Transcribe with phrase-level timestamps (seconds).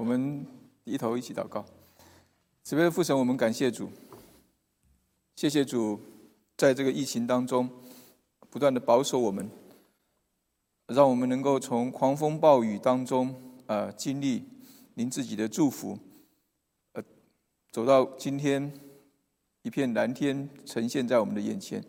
[0.00, 0.46] 我们
[0.82, 1.62] 低头一起祷告。
[2.62, 3.90] 慈悲的父神，我们感谢主，
[5.36, 6.00] 谢谢主，
[6.56, 7.68] 在这个疫情当中
[8.48, 9.46] 不断的保守我们，
[10.86, 13.34] 让我们能够从狂风暴雨当中
[13.66, 14.42] 呃经历
[14.94, 15.98] 您自己的祝福，
[16.92, 17.04] 呃
[17.70, 18.72] 走到今天
[19.60, 21.84] 一片蓝天呈现在我们的眼前。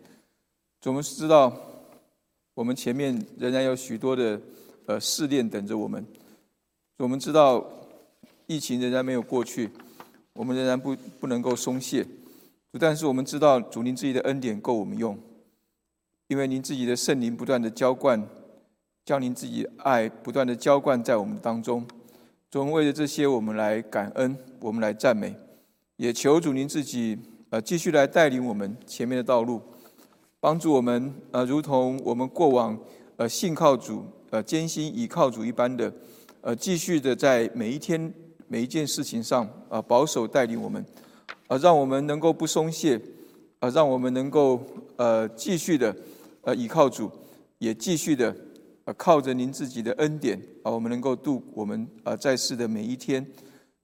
[0.84, 1.50] 我们知道，
[2.52, 4.38] 我们前面仍然有许多的
[4.84, 6.06] 呃试炼等着我们。
[6.98, 7.66] 我们知道，
[8.46, 9.70] 疫情仍然没有过去，
[10.32, 12.06] 我们仍然不不能够松懈。
[12.78, 15.18] 但是我们知道，主您自己的恩典够我们用，
[16.28, 18.26] 因为您自己的圣灵不断的浇灌，
[19.04, 21.86] 将您自己爱不断的浇灌在我们当中。
[22.50, 25.34] 总，为了这些，我们来感恩，我们来赞美，
[25.96, 27.18] 也求主您自己
[27.50, 29.60] 呃继续来带领我们前面的道路，
[30.40, 32.78] 帮助我们呃如同我们过往
[33.16, 35.92] 呃信靠主呃艰辛倚靠主一般的。
[36.44, 38.12] 呃，继续的在每一天
[38.52, 40.84] 每一件事情上啊，保守带领我们，
[41.46, 43.00] 啊，让我们能够不松懈，
[43.60, 44.62] 啊，让我们能够
[44.96, 45.96] 呃继续的
[46.42, 47.10] 呃倚靠主，
[47.56, 48.36] 也继续的
[48.84, 53.26] 呃靠着您自己的恩典啊，我们能够度我们啊在世的每一天。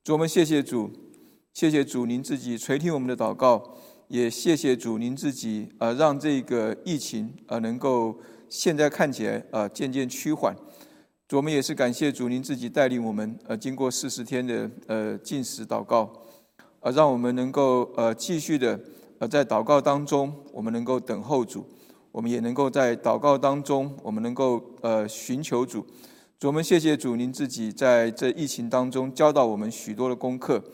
[0.04, 0.90] 主，我们谢谢主，
[1.54, 3.74] 谢谢主，您自己垂听我们的祷告，
[4.08, 8.14] 也谢谢主，您自己啊让这个疫情啊能够
[8.50, 10.54] 现在看起来啊渐渐趋缓。
[11.28, 16.10] 主，我们也是感谢主，您自己带领我们，呃，经过四十天的呃进食祷告，
[16.80, 18.80] 呃，让我们能够呃继续的
[19.18, 21.66] 呃在祷告当中，我们能够等候主，
[22.12, 25.86] 我们也能够在祷告当中，我们能够呃寻求主。
[26.38, 30.64] 主，我们谢谢主，您自己在这疫情当中教导我们许多的功课，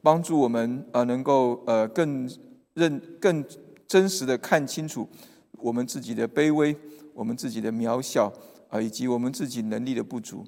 [0.00, 2.30] 帮助我们呃能够呃更
[2.74, 3.44] 认更
[3.88, 5.08] 真实的看清楚
[5.56, 6.76] 我们自己的卑微，
[7.12, 8.32] 我们自己的渺小。
[8.68, 10.44] 啊，以及我们自己能力的不足，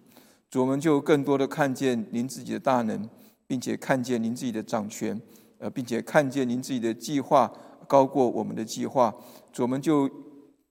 [0.51, 3.09] 主，我们就更多的看见您自己的大能，
[3.47, 5.21] 并且看见您自己的掌权，
[5.59, 7.51] 呃，并且看见您自己的计划
[7.89, 9.15] 高过我们的计划。
[9.53, 10.09] 主，我们就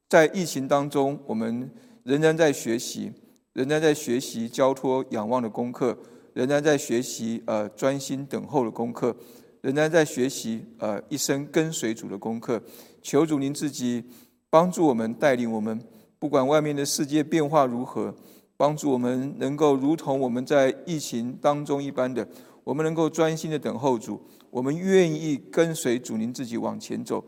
[0.07, 1.69] 在疫情当中，我们
[2.03, 3.11] 仍然在学习，
[3.53, 5.97] 仍然在学习交托仰望的功课，
[6.33, 9.15] 仍然在学习呃专心等候的功课，
[9.61, 12.61] 仍然在学习呃一生跟随主的功课。
[13.01, 14.03] 求主您自己
[14.49, 15.79] 帮助我们，带领我们。
[16.19, 18.13] 不管外面的世界变化如何，
[18.57, 22.28] 帮助我们能够如同我们在疫情当中一般的，
[22.66, 24.19] 我们能够专心的等候主，
[24.50, 27.24] 我们愿意跟随主您自己往前走。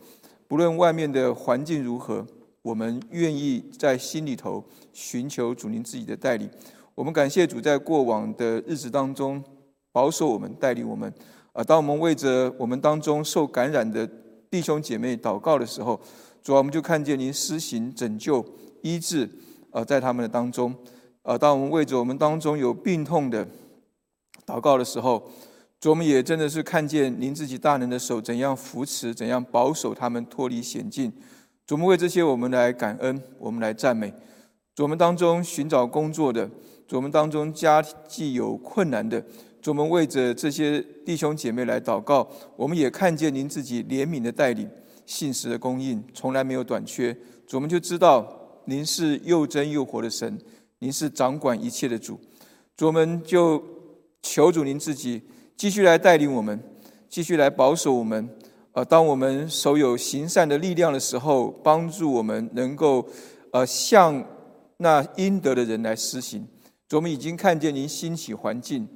[0.46, 2.28] 不论外面的环境如何，
[2.62, 6.50] 我们愿意在心里头寻求主您自己的带领。
[6.94, 9.42] 我们感谢主在过往的日子当中
[9.94, 11.12] 保守我们、带领我们。
[11.54, 14.06] 啊，当我们为着我们当中受感染的
[14.50, 15.98] 弟兄姐妹祷告的时候，
[16.44, 18.46] 主啊，我们就看见您施行拯救。
[18.82, 19.30] 医治，
[19.72, 20.76] 呃，在他们的当中，
[21.24, 23.48] 呃，当我们为着我们当中有病痛的
[24.46, 25.32] 祷告的时候，
[25.80, 31.12] 主，我们也真的是看见您自己大能的手怎样扶持，怎样保守他们脱离险境。
[31.66, 34.12] 主，我们为这些我们来感恩，我们来赞美。
[34.76, 36.50] 主，我们当中寻找工作的，
[36.88, 39.22] 主，我们当中家计有困难的，
[39.62, 42.28] 主，我们为着这些弟兄姐妹来祷告。
[42.56, 44.70] 我们也看见您自己怜悯的带领，
[45.06, 47.14] 信实的供应，从来没有短缺。
[47.46, 48.40] 主，我们就知道。
[48.66, 50.40] 您是又真又活的神，
[50.80, 52.20] 您是掌管一切的主，
[52.76, 53.64] 主我们就
[54.22, 55.22] 求主您自己
[55.58, 56.60] 继续来带领我们，
[57.10, 58.30] 继续来保守我们。
[58.74, 63.06] 呃，当我们手有行善的力量的时候，帮助我们能够
[63.52, 64.24] 呃向
[64.78, 66.48] 那应得的人来施行。
[66.88, 68.88] 主，我们已经看见您兴起环境，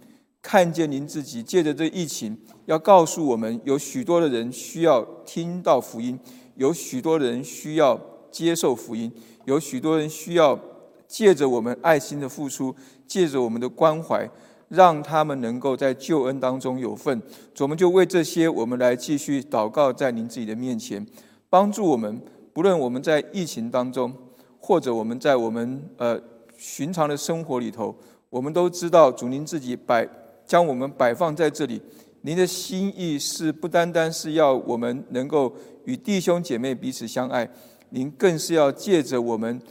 [0.42, 2.38] 看见您自己借着这疫情，
[2.68, 6.18] 要告诉我们有许多的人需要听到福音，
[6.56, 8.00] 有许多人需要
[8.32, 9.12] 接受福音。
[9.46, 10.60] 有许多人需要
[11.08, 12.76] 借着我们爱心的付出，
[13.08, 14.30] 借着我们的关怀，
[14.70, 17.22] 让他们能够在救恩当中有份。
[17.60, 21.06] 我们就为这些，我们来继续祷告，在您自己的面前，
[21.50, 22.22] 帮助我们。
[22.52, 24.14] 不论我们在疫情当中，
[24.60, 26.20] 或者我们在我们呃
[26.58, 27.94] 寻常的生活里头，
[28.30, 30.08] 我们都知道主您自己摆
[30.46, 31.82] 将我们摆放在这里。
[32.22, 35.53] 您的心意是不单单是要我们能够
[35.84, 37.48] 与弟兄姐妹彼此相爱。
[37.90, 39.61] 您更是要借着我们，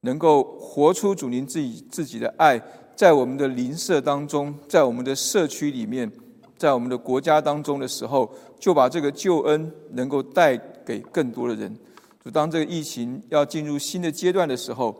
[0.00, 2.60] 能够活出主您自己自己的爱，
[2.96, 6.10] 在我们的邻舍当中，在我们的社区里面，
[6.56, 11.76] 在我们的国家当中的时候，就把这个救恩能够带给更多的人。
[12.24, 14.94] 就当这个疫情要进入新的阶段的时候，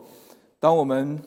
[0.59, 1.19] 当我们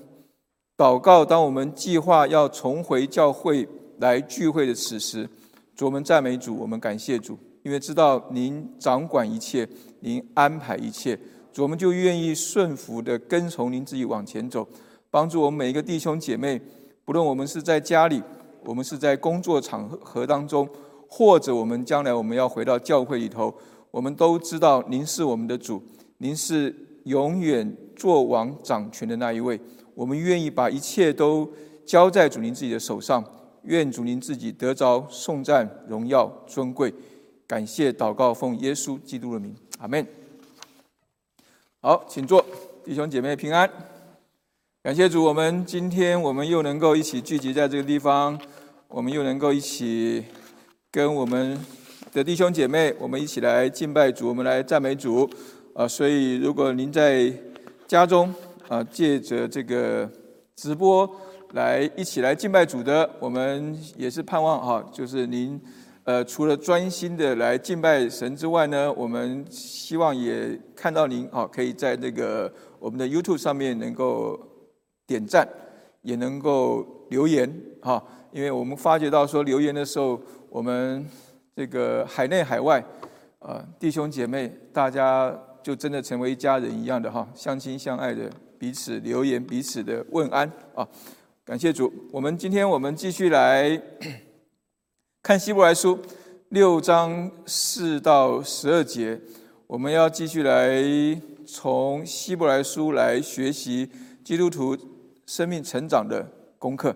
[0.76, 3.68] 祷告，当我们计划要重回教会
[3.98, 5.28] 来聚会的此时，
[5.76, 7.38] 主我们赞美主，我们感谢主。
[7.62, 9.68] 因为知道您掌管一切，
[10.02, 11.18] 您安排一切，
[11.58, 14.66] 我们就愿意顺服的跟从您自己往前走，
[15.10, 16.60] 帮助我们每一个弟兄姐妹，
[17.04, 18.22] 不论我们是在家里，
[18.64, 20.68] 我们是在工作场合当中，
[21.08, 23.54] 或者我们将来我们要回到教会里头，
[23.90, 25.82] 我们都知道您是我们的主，
[26.18, 26.74] 您是
[27.04, 29.60] 永远做王掌权的那一位。
[29.94, 31.48] 我们愿意把一切都
[31.84, 33.22] 交在主您自己的手上，
[33.64, 36.92] 愿主您自己得着颂赞、荣耀、尊贵。
[37.46, 40.06] 感谢祷告，奉耶稣基督的名，阿门。
[41.80, 42.40] 好，请坐，
[42.84, 43.68] 弟兄姐妹平安。
[44.80, 48.40] 感谢主，我们今天我们又能够一起聚集在这个地方，
[48.86, 50.24] 我们又能够一起
[50.88, 51.58] 跟我们
[52.12, 55.28] 的弟兄姐妹，我们一起来敬拜主，我们来赞美主。
[55.74, 57.32] 啊，所以如果您在
[57.88, 58.32] 家中
[58.68, 60.08] 啊，借着这个
[60.54, 61.12] 直播
[61.54, 65.60] 来一起来敬拜主的，我们也是盼望哈，就是您。
[66.04, 74.36] 呃，除了专心的来敬拜神之外呢，我们希望也看到您啊，可以在那个我们的 YouTube 上面能够
[75.06, 75.48] 点赞，
[76.02, 77.48] 也能够留言
[77.80, 78.02] 哈。
[78.32, 80.20] 因为我们发觉到说留言的时候，
[80.50, 81.06] 我们
[81.54, 82.84] 这个海内海外
[83.38, 85.32] 啊弟兄姐妹，大家
[85.62, 88.28] 就真的成为一家人一样的哈，相亲相爱的
[88.58, 90.84] 彼此留言，彼此的问安啊。
[91.44, 93.80] 感谢主，我们今天我们继续来。
[95.22, 95.96] 看希伯来书
[96.48, 99.20] 六章四到十二节，
[99.68, 100.82] 我们要继续来
[101.46, 103.88] 从希伯来书来学习
[104.24, 104.76] 基督徒
[105.24, 106.26] 生命成长的
[106.58, 106.90] 功课。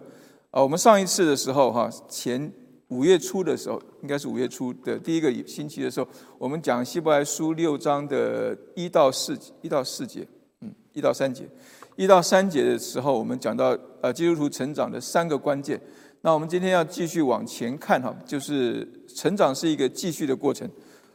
[0.51, 2.53] 啊，我们上一次的时候，哈，前
[2.89, 10.27] 五月初的时候，应该是五月初的第一个星期的时候，我们讲希伯来书六章的一到四一到四节，
[10.63, 11.49] 嗯，一到三节，
[11.95, 15.81] 一到三节的时候，我们讲到呃基督徒成长的三个关键。
[16.23, 20.69] 那我们今天要继续往前看哈，就是成长是一个继续的过程，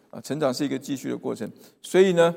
[0.09, 1.51] 啊，成长是一个继续的过程。
[1.81, 2.33] 所以呢，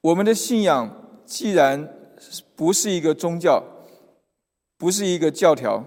[0.00, 0.88] 我们的信仰
[1.24, 1.92] 既然
[2.54, 3.60] 不是一个宗教，
[4.78, 5.84] 不是一个教条，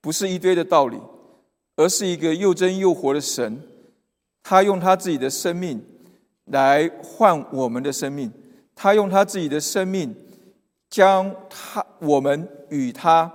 [0.00, 0.98] 不是一堆的道理，
[1.76, 3.62] 而是一个又真又活的神，
[4.42, 5.80] 他用他自己的生命
[6.46, 8.32] 来换我们的生命，
[8.74, 10.12] 他用他自己的生命
[10.90, 13.32] 将他我们与他。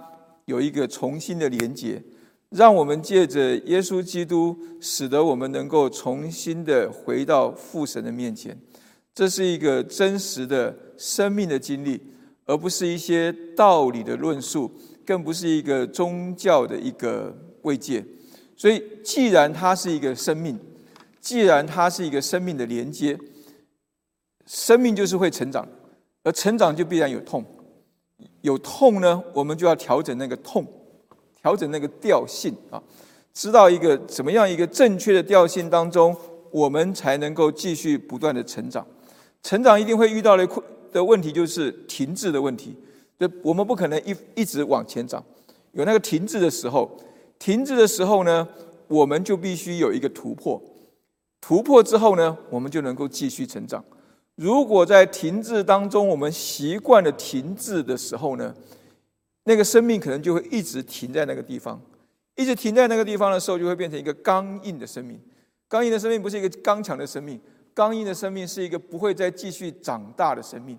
[0.47, 2.01] 有一个重新的连接，
[2.49, 8.57] 让我们借着耶稣基督，使得我们能够重新的回到父神的面前。
[9.13, 12.01] 这是一个真实的生命的经历，
[12.45, 14.71] 而不是一些道理的论述，
[15.05, 18.03] 更不是一个宗教的一个慰藉。
[18.55, 20.57] 所以，既然它是一个生命，
[21.19, 23.19] 既然它是一个生命的连接，
[24.45, 25.67] 生命就是会成长，
[26.23, 27.44] 而成长就必然有痛。
[28.47, 30.65] 有痛呢，我们就要调整那个痛，
[31.41, 32.81] 调整那个调性啊，
[33.33, 36.15] 知道一个怎么样一个正确的调性当中，
[36.49, 38.88] 我们才能够继续不断的成长。
[39.44, 42.73] 成长一定会遇到的困的问题就是停滞的问题，
[43.19, 45.21] 就我们不可能一一直往前长，
[45.73, 46.89] 有那个停滞的时候，
[47.38, 48.47] 停滞的时候呢，
[48.88, 50.61] 我们就必须有一个突破，
[51.41, 53.83] 突破之后呢，我们就能够继续成长。
[54.38, 58.54] 如果在停滞当中，我们习惯了停滞的时候呢，
[59.45, 61.81] 那个生命可能就会一直停在那个地方，
[62.36, 65.19] 一直停在那个地方的时候，就会变成一个刚硬的生命。
[65.68, 67.42] 刚硬的生命不是一个刚强的生命，
[67.74, 70.78] 刚硬的生命是一个不会再继续长大的生命。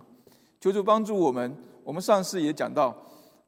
[0.61, 1.54] 求主帮助我们。
[1.82, 2.96] 我们上次也讲到，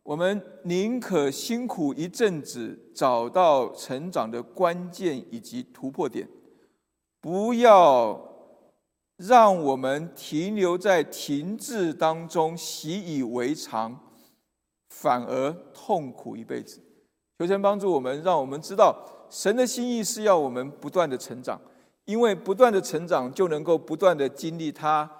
[0.03, 6.27] 我们宁可辛苦一阵子，找到成长的关键以及突破点，
[7.21, 8.30] 不要。
[9.21, 14.01] 让我们停留在停滞当中，习以为常，
[14.89, 16.81] 反而痛苦一辈子。
[17.39, 18.97] 求神帮助我们，让我们知道
[19.29, 21.61] 神的心意是要我们不断的成长，
[22.07, 25.11] 因为不断的成长就能够不断的经历他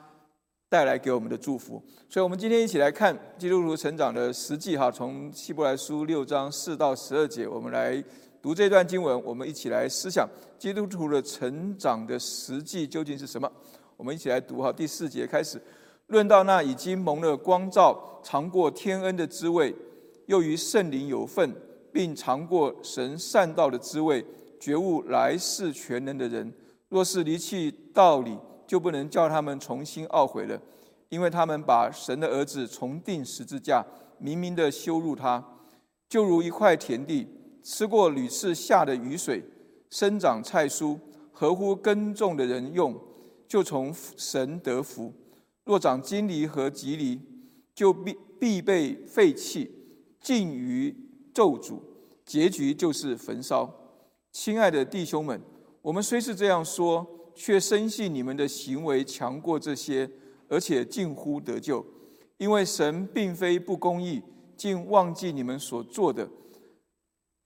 [0.71, 1.83] 带来给我们的祝福。
[2.09, 8.03] 所以，我们今天一起来看基督徒成长的实际哈，从希伯来书六章四到十二节，我们来
[8.41, 10.27] 读这段经文，我们一起来思想
[10.59, 13.51] 基督徒的成长的实际究竟是什么。
[14.01, 15.61] 我们一起来读哈，第四节开始，
[16.07, 19.77] 论到那已经蒙了光照、尝过天恩的滋味，
[20.25, 21.55] 又与圣灵有份，
[21.93, 24.25] 并尝过神善道的滋味，
[24.59, 26.51] 觉悟来世全能的人，
[26.89, 30.59] 若是离弃道理，就不能叫他们重新懊悔了，
[31.11, 33.85] 因为他们把神的儿子重定十字架，
[34.17, 35.45] 明明的羞辱他，
[36.09, 37.29] 就如一块田地，
[37.63, 39.45] 吃过屡次下的雨水，
[39.91, 40.99] 生长菜蔬，
[41.31, 42.99] 合乎耕种的人用。
[43.51, 45.13] 就从神得福，
[45.65, 47.21] 若长金离和吉离，
[47.75, 49.69] 就必必被废弃，
[50.21, 50.95] 尽于
[51.35, 51.81] 咒诅，
[52.25, 53.69] 结局就是焚烧。
[54.31, 55.43] 亲爱的弟兄们，
[55.83, 57.05] 我们虽是这样说，
[57.35, 60.09] 却深信你们的行为强过这些，
[60.49, 61.85] 而且近乎得救，
[62.37, 64.23] 因为神并非不公义，
[64.57, 66.31] 竟忘记你们所做的，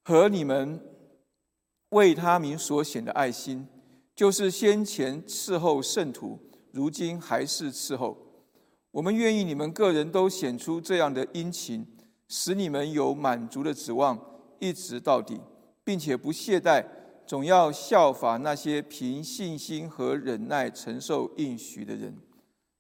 [0.03, 0.79] 和你们
[1.89, 3.67] 为他名所显的爱心，
[4.15, 6.39] 就是先前伺候圣徒，
[6.71, 8.17] 如今还是伺候。
[8.93, 11.85] 我们愿意你们个人都显出这样的殷勤，
[12.29, 14.17] 使你们有满足的指望，
[14.61, 15.41] 一直到底，
[15.83, 16.85] 并且不懈怠，
[17.27, 22.17] 总要效法那些凭信心和忍耐承受应许的人。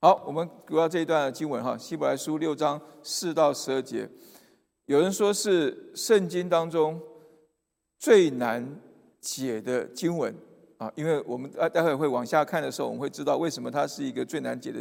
[0.00, 4.09] 好，我们读到这一段经文哈，希伯来书六章四到十二节，
[4.87, 7.00] 有人说是圣经当中
[7.99, 8.81] 最难
[9.21, 10.33] 解的经文
[10.85, 14.79] 啊，因为我们待待会会往下看的时候，我们会知道为什么它是一个最难解的。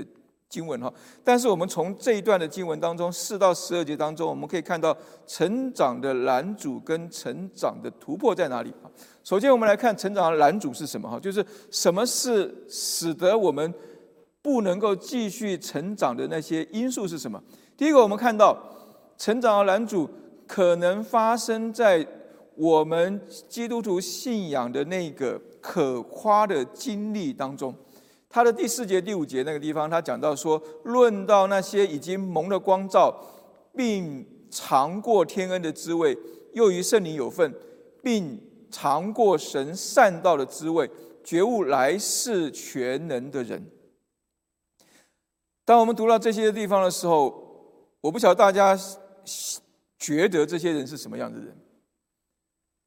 [0.50, 0.93] 经文哈，
[1.24, 4.95] 但是我们从这一段的经文当中，四到十二节当中，我们可以看到
[5.25, 8.72] 成长的拦阻跟成长的突破在哪里？
[9.24, 11.19] 首先，我们来看成长的拦阻是什么哈？
[11.19, 13.74] 就是什么是使得我们
[14.43, 17.41] 不能够继续成长的那些因素是什么？
[17.75, 18.55] 第一个，我们看到
[19.17, 20.07] 成长的拦阻
[20.45, 22.07] 可能发生在
[22.55, 27.74] 我们基督徒信仰的那个可夸的经历当中。
[28.29, 33.15] 他的第四节、第五节那个地方，他讲到说，论到那些已经蒙了光照，
[33.75, 36.17] 并尝过天恩的滋味，
[36.53, 37.53] 又与圣灵有份，
[38.01, 38.41] 并
[38.72, 40.89] 尝过神善道的滋味，
[41.24, 43.63] 觉悟来世全能的人。
[45.63, 48.75] 当我们读到这些地方的时候，我不晓得大家
[50.00, 51.55] 觉得这些人是什么样的人？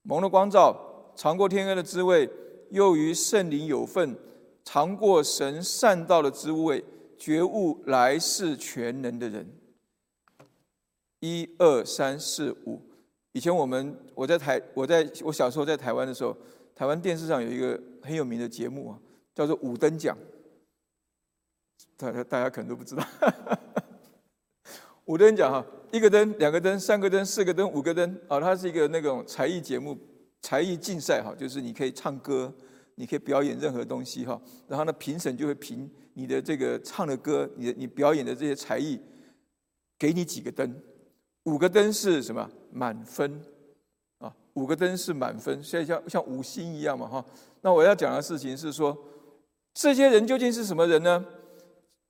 [0.08, 2.30] 蒙了光照，尝过天恩的滋味，
[2.70, 4.16] 又与圣灵有份。
[4.64, 6.84] 尝过神善道的滋味，
[7.16, 9.48] 觉悟来世全能的人。
[11.20, 12.80] 一二三四五，
[13.32, 16.36] 以前我们我在台，我在我小时候在台湾的时候，
[16.75, 18.98] 台湾电视上有一个很有名的节目啊，
[19.34, 20.16] 叫做五等奖。
[21.96, 23.04] 大家大家可能都不知道，
[25.06, 29.98] 五灯奖哈，一个灯、两个灯、三个灯、四个灯、五个灯啊，它是一个那种才艺节目、
[30.40, 32.52] 才艺竞赛哈，就是你可以唱歌。
[32.98, 38.98] 你可以表演任何东西哈，然后呢，评审就会评你的这个唱的歌，你的你表演的这些才艺，
[39.98, 40.75] 给你几个灯，
[41.42, 42.50] 五个灯是什么？
[42.72, 43.38] 满分
[44.16, 47.22] 啊，五个灯是满分，所以像像五星一样嘛哈。
[47.60, 48.96] 那我要讲的事情是说，
[49.75, 51.22] 这些人究竟是什么人呢？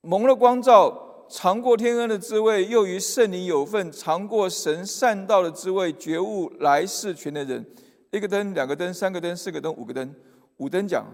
[0.02, 7.64] 蒙了光照，尝过天恩的滋味，又与圣灵有份，尝过神善道的滋味，觉悟来世全的人。
[8.12, 10.14] 一个灯，两个灯，三个灯，四个灯，五个灯。
[10.58, 11.04] 五灯奖，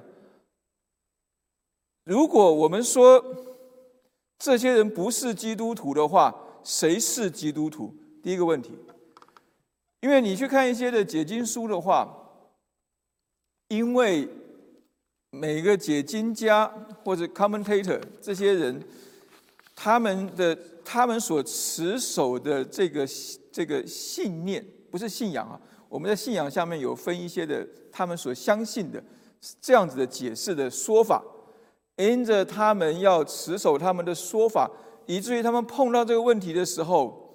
[2.04, 3.20] 如果我们说
[4.38, 7.92] 这些人不是基督徒的话，谁是基督徒？
[8.22, 8.70] 第一个问题，
[9.98, 12.08] 因为你去看一些的解经书的话，
[13.66, 14.28] 因为
[15.30, 18.80] 每个解经家或者 commentator 这些人，
[19.84, 23.04] 他们的他们所持守的这个
[23.50, 29.02] 这个信念，不是信仰啊，我们在信仰下面有分一些的，他们所相信的。
[29.60, 31.20] 这样子的解释的说法，
[31.96, 34.70] 因着他们要持守他们的说法，
[35.06, 37.34] 以至于他们碰到这个问题的时候，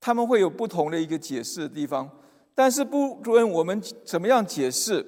[0.00, 2.10] 他们会有不同的一个解释的地方。
[2.56, 5.06] 但是不论我们怎么样解释，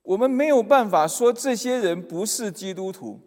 [0.00, 3.20] 我们没有办法说这些人不是基督徒。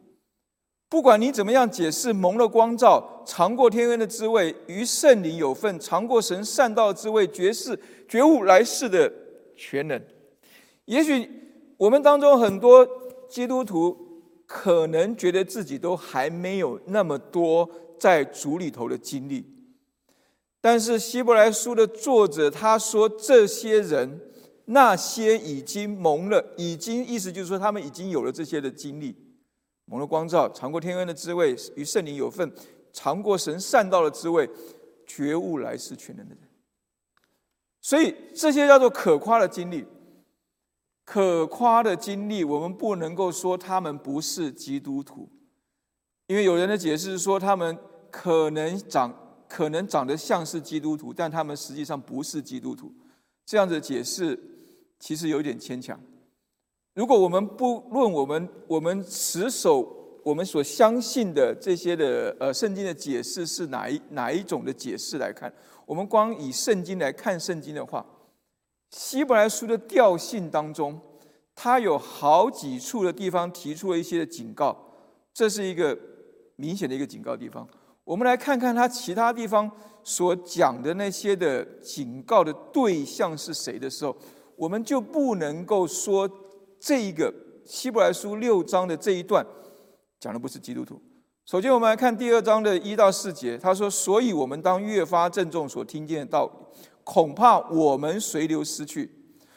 [0.93, 9.11] 不管你怎么样解释，蒙了光照，尝过天恩的滋味，与圣灵有份，尝过神善道滋味，觉世觉悟来世的
[9.57, 9.99] 全能，
[10.85, 11.27] 也许。
[11.77, 12.87] 我们当中很多
[13.27, 13.97] 基督徒
[14.45, 17.67] 可能觉得自己都还没有那么多
[17.99, 19.43] 在主里头的经历，
[20.61, 24.21] 但是希伯来书的作者他说，这些人
[24.65, 29.15] 那些已经蒙了，已经意思就是说他们已经有了这些的经历，
[29.85, 32.51] 蒙了光照，尝过天恩的滋味，与圣灵有份，
[32.91, 34.49] 尝过神善道的滋味，
[35.05, 36.49] 觉悟来世全能的人，
[37.81, 39.85] 所以这些叫做可夸的经历。
[41.05, 45.29] 可夸的经历，我们不能够说他们不是基督徒，
[46.27, 47.77] 因为有人的解释说他们
[48.09, 49.13] 可能长
[49.49, 52.89] 可能长得像是基督徒，但他们实际上不是基督徒。
[53.45, 54.39] 这样子解释
[54.97, 55.99] 其实有点牵强。
[56.93, 59.87] 如果我们不论我们我们持守
[60.23, 65.51] 我们所相信的这些的呃圣经的解释是哪一哪一种的解释来看，
[65.85, 68.05] 我们光以圣经来看圣经的话。
[68.91, 71.01] 希伯来书的调性当中，
[71.55, 74.77] 它有好几处的地方提出了一些的警告，
[75.33, 75.97] 这是一个
[76.57, 77.67] 明显的一个警告地方。
[78.03, 79.69] 我们来看看它其他地方
[80.03, 84.15] 所讲的那些的警告的对象是谁的时候，
[84.55, 86.29] 我们就不能够说
[86.83, 89.45] 这一个希伯来书六章的这一段
[90.19, 91.01] 讲的不是基督徒，
[91.45, 96.51] 首先，我们来看第二章的一到四节，他说：“所以我们当越发郑重所听见的道理，
[97.05, 99.09] 恐怕我们随流失去。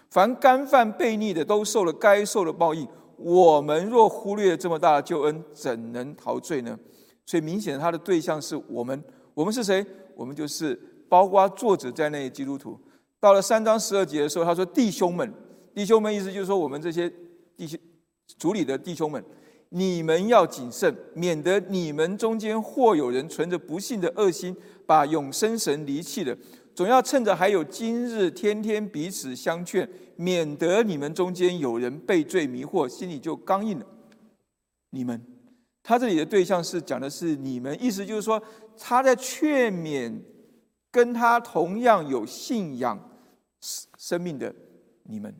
[0.08, 2.86] 凡干犯悖逆的，都受了该受的报应。
[3.16, 6.78] 我们若忽略这么大的救恩，怎能陶醉呢？”
[7.26, 9.02] 所以，明显他的对象是我们。
[9.34, 9.84] 我们是谁？
[10.14, 12.78] 我们就是包括作者在内的基督徒。
[13.18, 15.32] 到了三章十二节的时候，他说：“弟兄们，
[15.76, 17.12] 弟兄们，意思就是说，我们这些
[17.54, 17.78] 弟兄
[18.38, 19.22] 主里的弟兄们。”
[19.70, 24.56] 你们要谨慎，免得你们中间或有人存着不幸的恶心，
[24.86, 26.34] 把永生神离弃了。
[26.72, 33.86] 总要趁着还有今日，天天彼此相劝，免得你们中间有人被罪迷惑，心里就刚硬了。
[34.90, 35.20] 你们，
[35.82, 38.40] 他这里的对象是讲的是你们，意思就是说
[38.78, 40.16] 他在劝勉
[40.92, 42.96] 跟他同样有信仰
[43.98, 44.54] 生命的
[45.02, 45.34] 你们。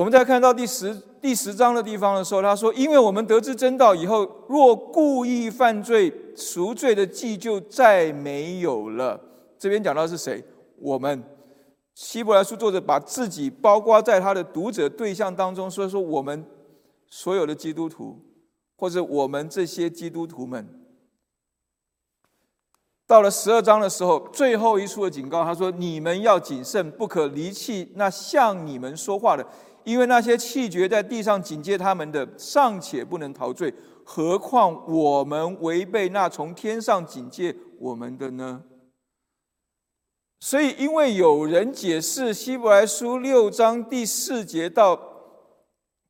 [0.00, 9.20] 我们在看到第十第十章的地方的时候，他说：“因为我们得知真道以后，若故意犯罪，赎罪的祭就再没有了。”
[9.60, 10.42] 这边讲到是谁？
[10.78, 11.22] 我们
[11.94, 16.46] 希伯来书作者把自己包括在他的读者对象当中，所以说我们
[17.06, 18.18] 所有的基督徒，
[18.76, 20.66] 或者我们这些基督徒们，
[23.06, 29.46] 到了十二章的时候，最后一处的警告，他说：“你们要谨慎，不可离弃那向你们说话的。”
[29.84, 33.72] 因为那些气绝在地上警戒他们的，尚且不能陶醉，
[34.04, 38.62] 何况我们违背那从天上警戒我们的呢？
[40.40, 45.00] 所以，因为有人解释希伯来书六章第四节到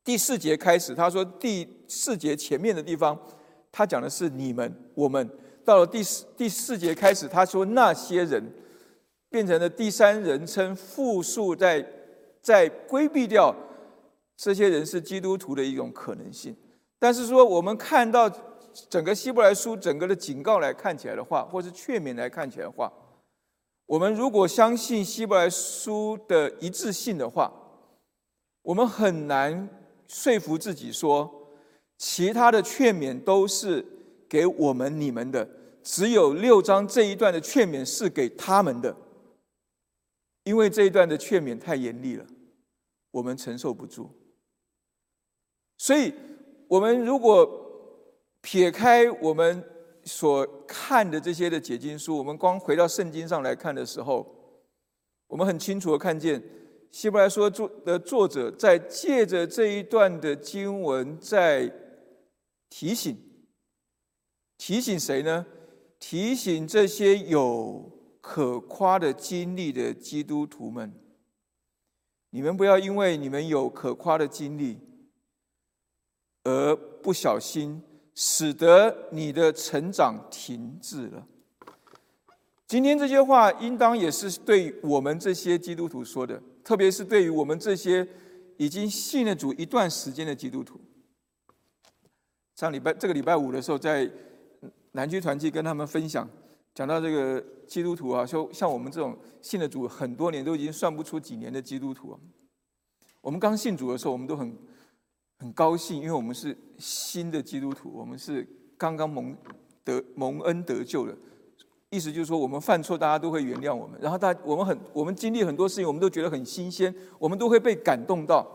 [0.03, 3.17] 第四节开始，他说第四节前面的地方，
[3.71, 5.25] 他讲的是你们我们；
[5.63, 8.53] 到了第四第四节开始，他说那些人
[9.29, 11.85] 变成了第三人称复数在。
[12.41, 13.55] 在规避掉
[14.35, 16.55] 这些人是基督徒的一种可能性，
[16.97, 18.29] 但是说我们看到
[18.89, 22.91] 整个希伯来书整个的警告来看起来的话，或是劝勉来看起来的话，
[23.85, 27.51] 我们如果相信希伯来书的一致性的话，
[28.63, 29.69] 我们很难
[30.07, 31.29] 说服自己说
[31.97, 33.85] 其他的劝勉都是
[34.27, 35.47] 给我们你们的，
[35.83, 38.95] 只有六章这一段的劝勉是给他们的。
[40.43, 42.25] 因为这一段的劝勉太严厉了，
[43.11, 44.09] 我们承受不住。
[45.77, 46.13] 所以，
[46.67, 47.47] 我们如果
[48.41, 49.63] 撇开我们
[50.03, 54.25] 所看的这些的解经书，我们光回到圣经上来看的时候，
[55.27, 56.41] 我们很清楚的看见，
[56.91, 61.71] 希伯来说作的作者在借着这一段的经文，在
[62.69, 63.15] 提醒，
[64.57, 65.45] 提醒谁呢？
[65.99, 68.00] 提醒这些有。
[68.21, 70.93] 可夸的经历的基督徒们，
[72.29, 74.79] 你们不要因为你们有可夸的经历，
[76.43, 77.81] 而不小心
[78.13, 81.27] 使得你的成长停滞了。
[82.67, 88.07] 今天这些话，应当也是对我们这些基督徒说的，特别是对于我们这些
[88.57, 90.79] 已经信了主一段时间的基督徒。
[92.55, 94.09] 上礼拜这个礼拜五的时候，在
[94.91, 96.29] 南区团契跟他们分享。
[96.73, 102.19] 讲到这个基督徒啊，说像我们这种信了主很多年，都已经算不出几年的基督徒啊。
[103.19, 104.57] 我们刚信主的时候，我们都很
[105.39, 109.35] 很高兴，因为我们是新的基督徒，我们是刚刚蒙
[109.83, 111.15] 得蒙恩得救的。
[111.89, 113.99] 意思就是说，我们犯错，大家都会原谅我们。
[114.01, 118.47] 然后大我们很我们经历很多事情，我们都觉得很新鲜，我们都会被感动到。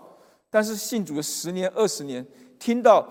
[0.48, 2.26] 但是信主的十年二十年，
[2.58, 3.06] 听到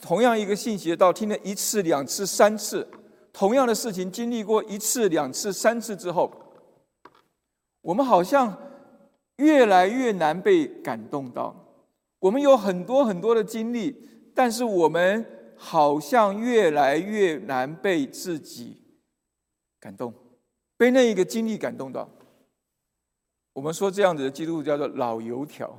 [0.00, 2.86] 同样一个信息的道，听了一次两次三次。
[3.34, 6.30] 同样的事情经历过一次、两次、三次之后，
[7.80, 8.56] 我们好像
[9.36, 11.54] 越来越难被感动到。
[12.20, 18.80] 我们有很多很多的经历，但是我们好像越来越难被自己
[19.80, 20.14] 感动，
[20.76, 22.08] 被那一个经历感动到。
[23.52, 25.76] 我们说这样子的基督徒叫做老油条。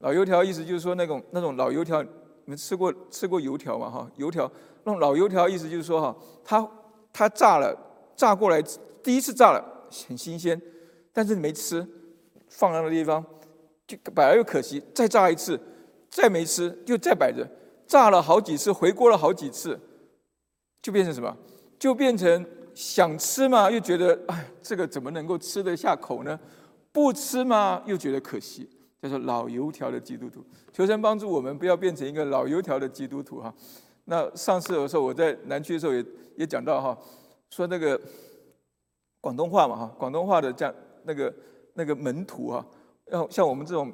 [0.00, 2.04] 老油条意思就是说那种那种老油条，
[2.46, 3.90] 你们吃过吃过油条吗？
[3.90, 4.50] 哈，油条。
[4.84, 6.70] 那种老油条意思就是说哈，它
[7.12, 7.76] 它炸了，
[8.14, 8.62] 炸过来
[9.02, 10.60] 第一次炸了很新鲜，
[11.12, 11.86] 但是你没吃，
[12.48, 13.24] 放那个地方
[13.86, 15.60] 就摆了又可惜，再炸一次，
[16.08, 17.44] 再没吃又再摆着，
[17.86, 19.78] 炸了好几次，回锅了好几次，
[20.80, 21.36] 就变成什么？
[21.80, 26.38] 就变成想吃嘛，又觉得哎，这个怎么能够吃得下口呢？
[26.92, 28.70] 不吃嘛，又觉得可惜。
[29.08, 33.52] 叫做老油条的基督徒，求神帮助我们不要变成一个老油条的基督徒哈。
[34.04, 36.04] 那上次的时候，我在南区的时候也
[36.36, 36.96] 也讲到哈，
[37.50, 38.00] 说那个
[39.20, 40.72] 广东话嘛哈，广东话的叫
[41.04, 41.34] 那个
[41.74, 42.66] 那个门徒哈，
[43.10, 43.92] 要像我们这种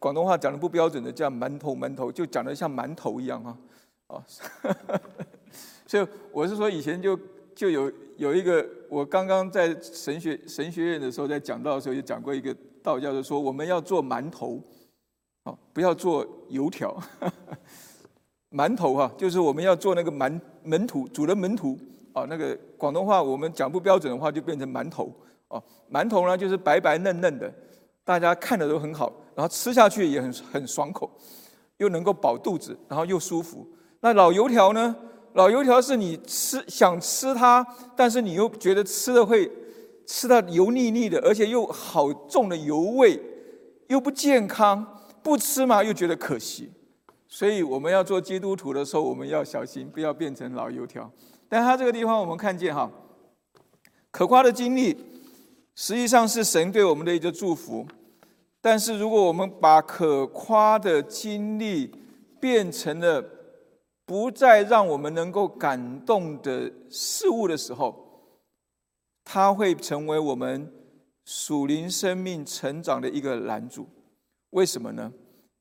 [0.00, 3.58] 广东话讲的不标准的叫馒头馒头，就讲的像馒头一样哈，
[4.08, 4.24] 啊，
[5.86, 7.18] 所以我是说，以前就
[7.54, 14.62] 就有有一个，我刚刚在神学神学院的时候，在讲道的时候，就讲过一个道教，就说我们要做馒头，
[15.44, 16.94] 哦，不要做油条。
[18.52, 21.78] 馒头哈，就是我们要做那个馒门徒，煮的门徒
[22.12, 22.26] 啊。
[22.28, 25.10] 那个广东话我们讲不标准的话，就变成馒头
[25.48, 25.60] 哦。
[25.90, 27.50] 馒头呢，就是白白嫩嫩的，
[28.04, 31.10] 大家看的都很好，然后吃下去也很很爽口，
[31.78, 33.66] 又能够饱肚子，然后又舒服。
[34.00, 34.94] 那老油条呢？
[35.32, 37.66] 老油条是你吃想吃它，
[37.96, 39.50] 但是你又觉得吃的会
[40.06, 43.20] 吃到油腻腻的，而且又好重的油味，
[43.88, 46.70] 又不健康，不吃嘛又觉得可惜。
[47.28, 51.10] 所以我们要做基督徒的时候，我们要小心，不要变成老油条。
[51.48, 52.90] 但他这个地方，我们看见哈，
[54.10, 54.96] 可夸的经历，
[55.74, 57.86] 实际上是神对我们的一个祝福。
[58.60, 61.92] 但是如果我们把可夸的经历
[62.40, 63.22] 变成了
[64.06, 68.03] 不再让我们能够感动的事物的时候，
[69.24, 70.72] 它会成为我们
[71.24, 73.88] 属灵生命成长的一个拦阻。
[74.50, 75.12] 为什么呢？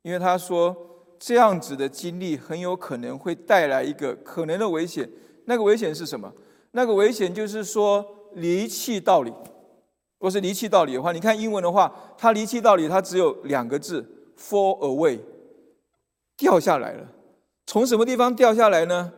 [0.01, 0.89] 因为他说。
[1.25, 5.09] 这样子的经历很有可能会带来一个可能的危险，
[5.45, 6.29] 那个危险是什么？
[6.71, 9.29] 那个危险就是说离弃道理。
[9.29, 14.05] 如果是离弃道理的话，你看英文的话，它离弃道理，它只有两个字
[14.37, 15.17] ：fall away，
[16.35, 17.07] 掉下来了。
[17.67, 19.13] 从什么地方掉下来呢？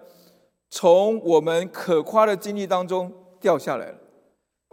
[0.69, 3.97] 从我们可夸的经历当中掉下来了。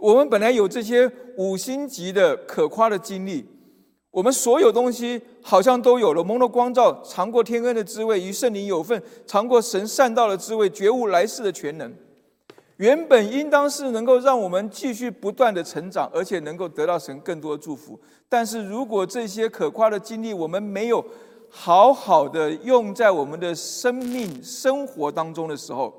[0.03, 3.45] 我们本来有这些五星级的可夸的经历。
[4.11, 11.89] 我们所有东西好像都有了，蒙了光照，尝过天恩的滋味，与圣灵有份，尝过神善道的滋味，觉悟来世的全能。
[12.75, 17.97] 原本应当是能够让我们继续不断的成长，而且能够得到神更多的祝福。
[18.27, 21.03] 但是如果这些可夸的经历，我们没有
[21.49, 25.93] 好好的用在我们的生命生活当中的时候，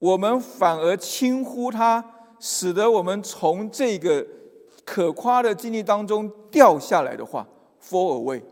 [0.00, 2.04] 我们反而轻忽它，
[2.42, 4.26] 使得我们从这个。
[4.84, 7.46] 可夸的经历当中掉下来的话
[7.80, 8.42] ，fall away。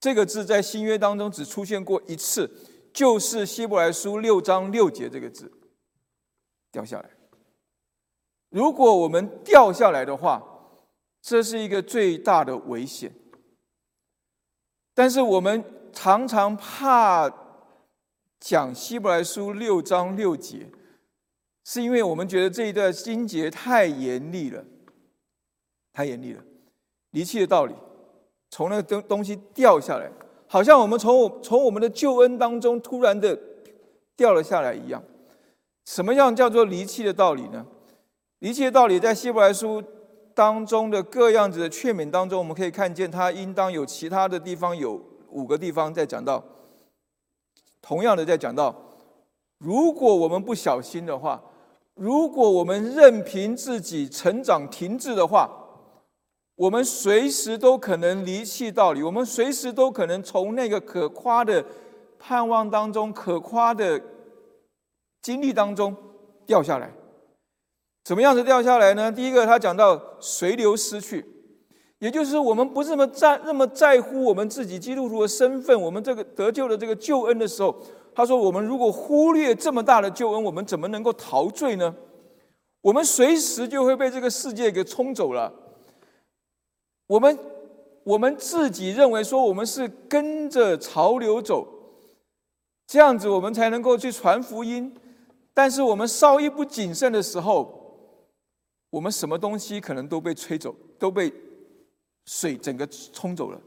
[0.00, 2.50] 这个字在新约当中只出现过一次，
[2.92, 5.52] 就是希伯来书六章六节这个字
[6.72, 7.08] 掉下来。
[8.50, 10.42] 如果我们掉下来的话，
[11.22, 13.14] 这是一个最大的危险。
[14.94, 17.32] 但是我们常常怕
[18.40, 20.68] 讲希伯来书六章六节，
[21.70, 24.64] 是因为我们觉得这一段经节太严厉了。
[25.92, 26.42] 太严厉了，
[27.10, 27.74] 离弃的道理，
[28.48, 30.10] 从那个东东西掉下来，
[30.46, 33.38] 好像我们从我从我们的救恩当中突然的
[34.16, 35.02] 掉了下来一样。
[35.84, 37.66] 什么样叫做离弃的道理呢？
[38.38, 39.84] 离弃的道理在希伯来书
[40.34, 46.42] 当中的各样子的劝勉当中，我们可以看见，它应当有其他的地方有五个地方在讲到，
[47.82, 48.74] 同样的在讲到，
[49.58, 51.42] 如果我们不小心的话，
[51.98, 55.50] 如果我们任凭自己成长停滞的话，
[56.54, 61.64] 我们随时都可能离弃道理，我们随时都可能从那个可夸的
[62.18, 64.00] 盼望当中、可夸的
[65.22, 65.94] 经历当中
[66.46, 66.92] 掉下来。
[68.04, 69.12] 怎么样子掉下来呢？
[69.12, 71.24] 第一个，他讲到随流失去，
[71.98, 77.76] 也就是我们不是那么在那么在乎我们自己基督徒的身份，我们这个得救的这个救恩的时候，
[78.18, 81.94] 他说：我们如果忽略这么大的救恩，我们怎么能够陶醉呢？
[82.80, 85.52] 我们随时就会被这个世界给冲走了。
[87.06, 87.38] 我们
[88.02, 91.64] 我们自己认为说我们是跟着潮流走，
[92.88, 94.92] 这样子我们才能够去传福音。
[95.54, 97.72] 但是我们稍一不谨慎的时候，
[98.90, 101.32] 我们什么东西可能都被吹走，都被
[102.26, 103.60] 水整个冲走了。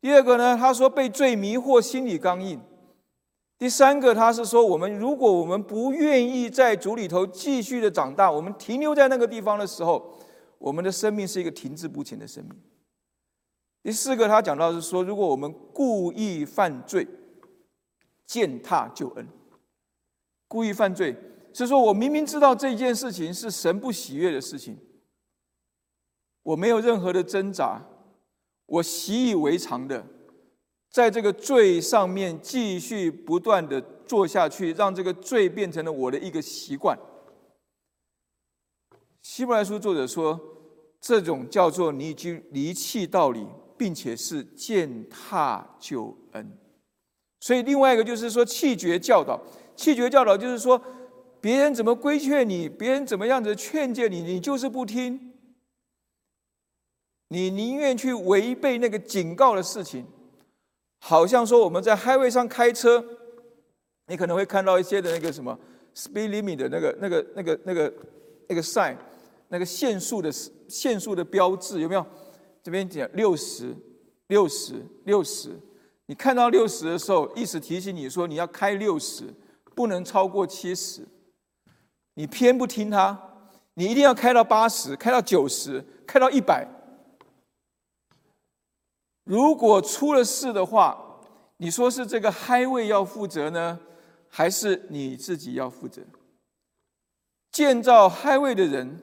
[0.00, 2.58] 第二个呢，他说被罪迷惑，心理刚硬。
[3.60, 10.18] 第三个，他是说我们如果我们不愿意在主里头继续的长大，我们停留在那个地方的时候，
[10.56, 12.58] 我们的生命是一个停滞不前的生命。
[13.82, 17.06] 第四个，他讲到是说，如果我们故意犯罪，
[18.24, 19.28] 践踏救恩，
[20.48, 21.14] 故意犯罪
[21.52, 24.78] 是说我明明知道这件事情是神不喜悦的事情，
[26.42, 27.82] 我没有任何的挣扎，
[28.64, 30.06] 我习以为常的，
[30.90, 36.98] 在这个罪上面继续不断的做下去，让这个罪变成了我的一个习惯。
[39.22, 40.38] 希伯来书作者说，
[41.00, 43.46] 这种叫做你已经离弃道理。
[43.80, 46.52] 并且是践踏救恩，
[47.40, 49.40] 所以另外一个就是说弃绝教导，
[49.74, 50.78] 弃绝教导就是说
[51.40, 55.32] 别人怎么规劝你，别人怎么样子劝诫你，你就是不听，
[57.28, 60.06] 你宁愿去违背那个警告的事情，
[61.00, 63.04] 好像说我们在 highway 上开车，
[64.06, 65.58] 你可能会看到一些的那个什么
[65.94, 67.92] speed limit 的那个、那个、那个、那个、
[68.48, 68.96] 那个 sign，
[69.48, 70.30] 那个限速的
[70.68, 72.06] 限速的标志有没有？
[72.62, 73.74] 这边讲六十、
[74.26, 75.58] 六十、六十。
[76.04, 79.24] 你看到六十的时候，意思提醒你说你要开六十，
[79.74, 81.02] 不能超过七十。
[82.14, 83.18] 你偏不听他，
[83.74, 86.68] 你一定要开到八十，开到九十，开到一百。
[89.30, 90.98] 如果出了事的话，
[91.58, 93.78] 你说是这个嗨位要负责呢，
[94.28, 96.02] 还是你自己要负责？
[97.52, 99.00] 建造嗨位的人，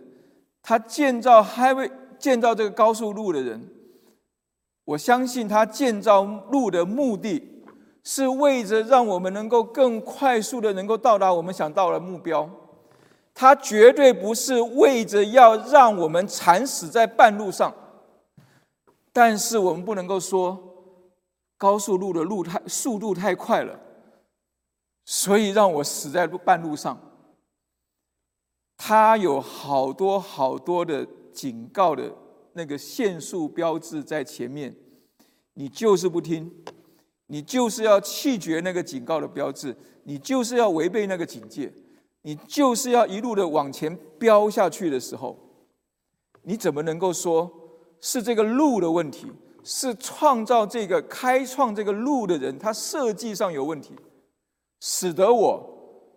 [0.62, 3.70] 他建造嗨位、建造这个高速路的人。
[4.84, 7.64] 我相信他建造路的目的
[8.04, 12.50] 是为着让我们能够更快速的能够到达我们想到的目标，
[13.34, 17.74] 他绝对不是为着要让我们惨死在半路上。
[19.18, 20.56] 但是我们不能够说
[21.58, 23.80] 高速路的路太速度太快了，
[25.06, 26.96] 所以让我死在半路上。
[28.78, 31.04] 他有好多好多的
[31.34, 32.14] 警告的。
[32.54, 34.76] 那个限速标志在前面，
[35.54, 36.52] 你就是不听，
[37.26, 41.74] 你就是要弃绝那个警告的标志，你就是要违背那个警戒，
[42.22, 45.38] 你就是要一路的往前飙下去的时候，
[46.44, 47.67] 你怎么能够说
[48.02, 49.32] 是这个路的问题？
[49.64, 53.96] 是创造这个、开创这个路的人，他设计上有问题，
[54.80, 56.14] 使得我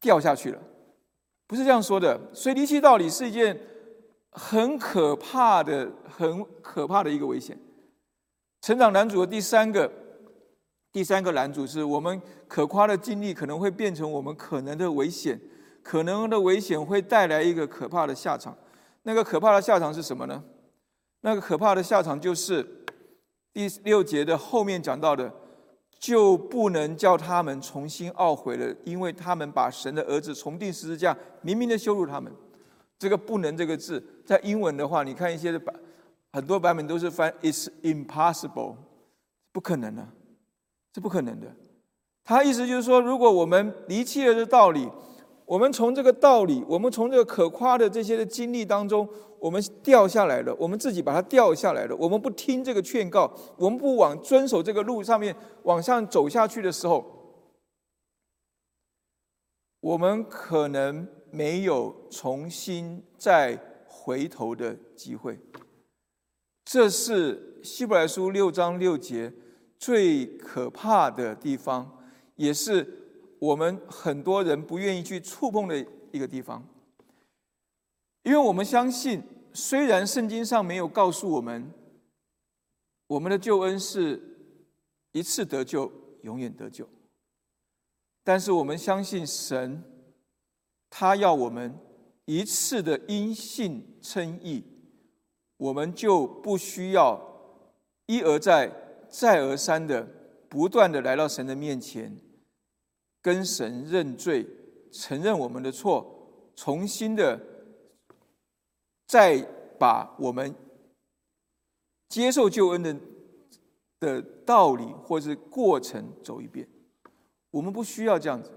[0.00, 0.62] 掉下去了？
[1.46, 2.20] 不是这样说的。
[2.32, 3.58] 所以离奇道理是一件。
[4.34, 7.54] 很可怕的、很可怕的一个危险。
[8.62, 9.92] 成长男主的第三个、
[10.90, 15.38] 第三个男主是我们可夸的经历，可能会变成我们可能的危险，
[15.82, 18.56] 可能的危险会带来一个可怕的下场。
[19.02, 20.42] 那个可怕的下场是什么呢？
[21.22, 22.66] 那个可怕的下场就是
[23.52, 25.32] 第六节的后面讲到的，
[25.98, 32.32] 就不能叫他们重新懊悔了，因为他们把神的儿子重定十字架，明明的羞辱他们。
[32.98, 35.74] 这个“不能”这个字，在英文的话，你看一些的版，
[36.32, 38.76] 很多版本都是翻 “It's impossible”，
[39.52, 40.06] 不可能的，
[40.92, 41.48] 这不可能的。
[42.22, 44.88] 他意思就是说，如果我们离弃了这道理，
[45.52, 49.06] 我们从这个道理，我们从这个可夸的这些的经历当中，
[49.38, 57.04] 我们掉下来了，我们自己把它掉下来了，我们不听这个劝告，我们不往遵守这个路上面往上走下去的时候，
[59.80, 61.06] 我们可能。
[61.34, 65.40] 没有重新再回头的机会，
[66.62, 69.32] 这是希伯来书六章六节
[69.78, 71.90] 最可怕的地方，
[72.36, 73.01] 也是
[73.42, 75.76] 我们很多人不愿意去触碰的
[76.12, 76.64] 一个地方。
[78.22, 79.20] 因为我们相信，
[79.52, 81.72] 虽然圣经上没有告诉我们，
[83.08, 84.22] 我们的救恩是
[85.10, 85.90] 一次得救，
[86.22, 86.88] 永远得救，
[88.22, 89.82] 但是我们相信神。
[90.94, 91.74] 他要我们
[92.26, 94.62] 一次的因信称义，
[95.56, 97.18] 我们就不需要
[98.04, 98.70] 一而再、
[99.08, 100.06] 再而三的
[100.50, 102.14] 不断的来到神的面前，
[103.22, 104.46] 跟神认罪，
[104.90, 107.40] 承认我们的错，重新的
[109.06, 109.40] 再
[109.78, 110.54] 把我们
[112.08, 112.96] 接受救恩的
[114.00, 116.68] 的道理或是过程走一遍。
[117.50, 118.50] 我们不需要这样子。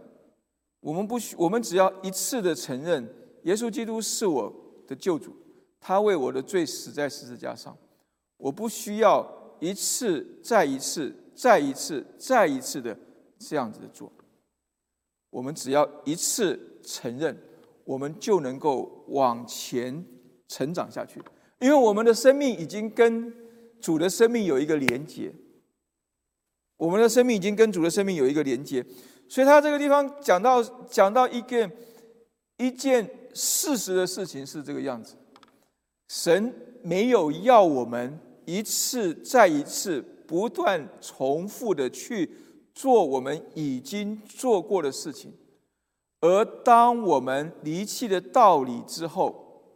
[0.80, 3.08] 我们不需，我们只要一次的承认
[3.44, 4.54] 耶稣基督是我
[4.88, 5.36] 的救主，
[5.80, 7.76] 他为我的罪死在十字架上。
[8.38, 9.28] 我不需要
[9.60, 12.98] 一次再一次、再一次、再一次的
[13.40, 14.12] 这样子的做。
[15.36, 17.38] 我们只要一次承认，
[17.84, 20.06] 我们就能够往前
[20.48, 21.22] 成长下去，
[21.60, 23.34] 因为我们的生命已经跟
[23.82, 25.30] 主的生命有一个连接。
[26.78, 28.86] 我们的生命已经跟主的生命有一个连接。
[29.28, 31.70] 所以他这个地方讲到讲到一个
[32.56, 35.18] 一件事实的事情是这个样子，
[36.08, 42.30] 神没有要我们一次再一次不断重复的去
[42.76, 45.34] 做我们已经做过的事情，
[46.20, 49.74] 而当我们离弃了道理之后，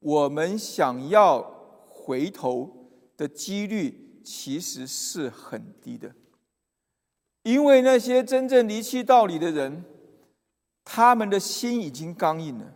[0.00, 1.42] 我们想要
[1.88, 6.12] 回头的几率其实是很低的。
[7.42, 9.84] 因为那些真正离弃道理的人，
[10.84, 12.66] 他们的心已经刚硬了；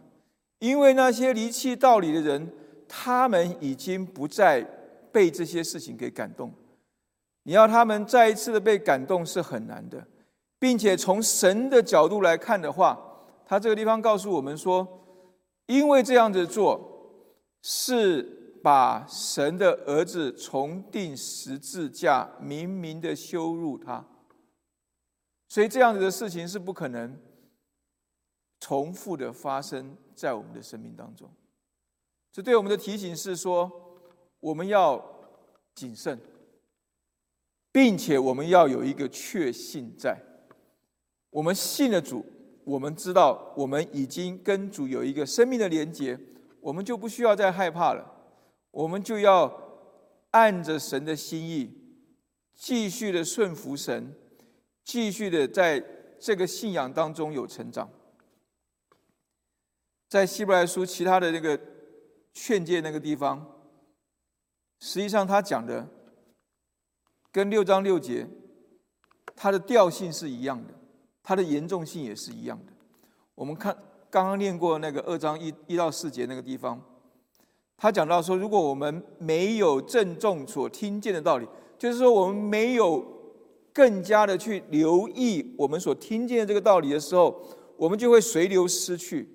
[0.59, 2.53] 因为那些离弃道理的人，
[2.87, 4.61] 他们已经不再
[5.11, 6.53] 被这些事情给感动。
[7.47, 10.05] 你要他们再一次的被感动是很难的，
[10.59, 13.01] 并且从神的角度来看的话，
[13.47, 14.87] 他这个地方告诉我们说，
[15.67, 17.23] 因为这样子做
[17.63, 24.05] 是把神的儿子重定十字架，明明的羞辱他。
[25.47, 27.17] 所以这样子的事情是不可能
[28.59, 31.31] 重复的发生在我们的生命当中。
[32.33, 33.71] 这对我们的提醒是说，
[34.41, 35.01] 我们要
[35.77, 36.19] 谨慎，
[37.77, 40.19] 并且我们要有一个确信，在
[41.29, 42.25] 我们信了主，
[42.65, 46.19] 我们知道我们已经跟主有一个生命的连结，
[46.63, 48.31] 我们就不需要再害怕了。
[48.71, 49.55] 我们就要
[50.31, 51.71] 按着神的心意，
[52.55, 54.15] 继续的顺服神，
[54.83, 55.85] 继续的在
[56.19, 57.91] 这个信仰当中有成长。
[60.09, 61.61] 在希伯来书其他的那个
[62.33, 63.47] 劝诫那个地方，
[64.81, 65.87] 实际上他讲的
[67.37, 68.27] 跟六章六节，
[69.35, 70.73] 它的调性是一样的，
[71.23, 72.73] 它的严重性也是一样的。
[73.35, 73.77] 我们看
[74.09, 76.81] 刚刚念过那个二章一一到四节那个地方。
[77.77, 81.47] 他讲到说，如果我们没有郑重所听见的道理，
[81.77, 83.05] 就是说我们没有
[83.71, 87.39] 更加的去留意我们所听见的这个道理的时候，
[87.77, 89.29] 我们就会随流失去。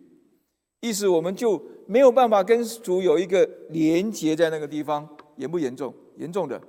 [0.79, 5.93] 意思我们就没有办法跟主有一个连结在那个地方，严不严重？
[6.17, 6.59] 严重的。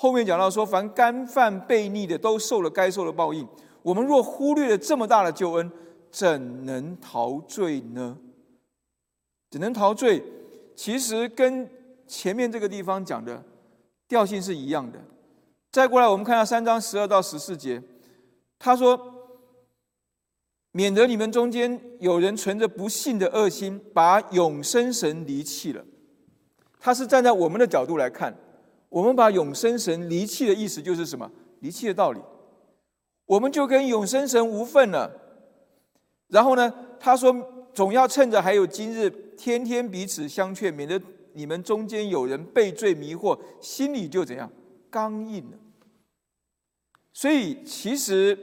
[0.00, 3.46] 后面讲到说，凡干犯悖逆的，都受了该受的报应。
[3.82, 5.70] 我们若忽略了这么大的救恩，
[6.10, 8.16] 怎能逃罪呢？
[9.50, 10.24] 怎能逃罪？
[10.74, 11.68] 其实跟
[12.06, 13.44] 前面这个地方讲的
[14.08, 14.98] 调性是一样的。
[15.70, 17.82] 再过来，我们看下三章十二到十四节，
[18.58, 18.98] 他说
[20.72, 25.84] ：“免得你们中间有人存着不幸的恶心，把永生神离弃了。”
[26.80, 28.34] 他是站在我们的角度来看，
[28.90, 31.32] 我们把永生神离弃的意思就是什么？
[31.60, 32.20] 离弃的道理，
[33.24, 35.10] 我们就跟永生神无份了。
[36.28, 37.56] 然后呢，他说。
[37.72, 41.00] 总要趁着还有今日，天天彼此相劝，免得
[41.34, 44.50] 你们中间有人被罪迷惑，心里就怎样
[44.90, 45.56] 刚硬了。
[47.12, 48.36] 所以，其实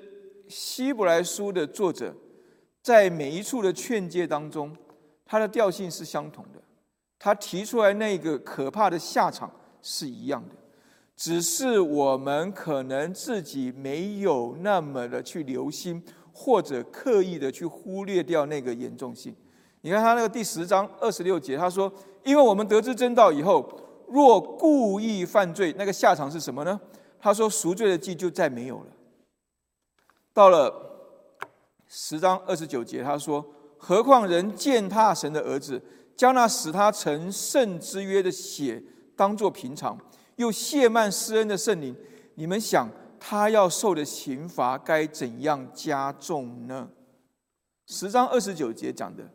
[0.47, 2.15] 希伯来书的作者
[2.81, 4.73] 在每一处的劝诫当中，
[5.25, 6.63] 他的调性是相同的，
[7.19, 9.51] 他提出来那个可怕的下场
[9.88, 10.56] 是一样的，
[11.15, 16.04] 只是我们可能自己没有那么的去留心。
[16.39, 19.36] 或者刻意的去忽略掉那个严重性。
[19.82, 21.91] 你看他那个第十章二十六节，他说
[22.23, 23.67] ：“因为我们得知真道以后，
[24.08, 26.80] 若故意犯罪，那个下场是什么呢？”
[27.19, 28.86] 他说：“赎罪的祭就再没有了。”
[30.32, 30.71] 到了
[31.88, 33.43] 十章二十九节，他说
[33.80, 35.82] ：“何况人践踏神的儿子，
[36.15, 38.84] 将那使他成圣之约的血
[39.17, 39.97] 当作平常，
[40.38, 41.93] 又亵慢施恩的圣灵，
[42.36, 46.88] 你们想？”他要受的刑罚该怎样加重呢？
[47.88, 49.27] 十章二十九节讲的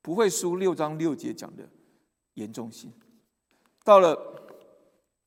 [0.00, 1.68] 不会输六章六节讲的
[2.32, 2.90] 严重性。
[3.84, 4.18] 到了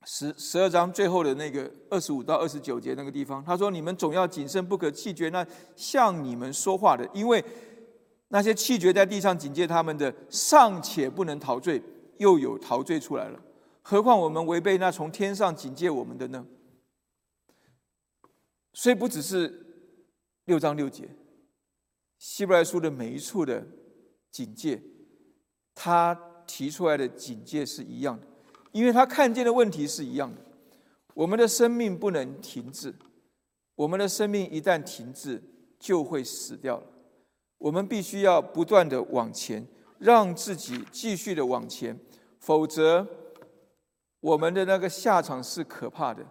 [0.07, 5.45] 十十二章最后的那个二十五到二十九节那个地方，他说：“你们总要谨慎，不可气绝那
[5.75, 7.45] 向你们说话的，因为
[8.29, 11.79] 那些气绝在地上警戒他们的，尚且不能陶醉，
[12.17, 13.39] 又有陶醉出来了，
[13.89, 16.45] 何况我们违背那从天上警戒我们的呢？”
[18.71, 19.65] 所以不只是
[20.45, 21.09] 六章六节，
[22.19, 23.65] 希伯来书的每一处的
[24.29, 24.79] 警戒，
[25.73, 26.13] 他
[26.45, 28.27] 提出来的警戒是一样的，
[28.73, 30.39] 因为他看见的问题是一样的。
[31.15, 32.93] 我们的生命不能停滞，
[33.73, 35.41] 我们的生命一旦停滞，
[35.79, 36.85] 就会死掉了。
[37.57, 41.99] 我们必须要不断的往前，让自己继续的往前，
[42.37, 43.07] 否则
[44.19, 46.25] 我们的那个下场是可怕的。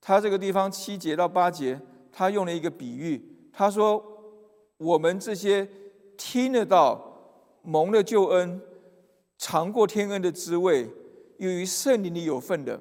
[0.00, 1.80] 他这个地方七节到八节，
[2.12, 3.48] 他用了一个比喻。
[3.52, 4.04] 他说
[4.76, 5.68] ：“我们这些
[6.16, 8.60] 听得到蒙了救恩、
[9.38, 10.90] 尝过天恩的滋味、
[11.38, 12.80] 由于圣灵里有份的，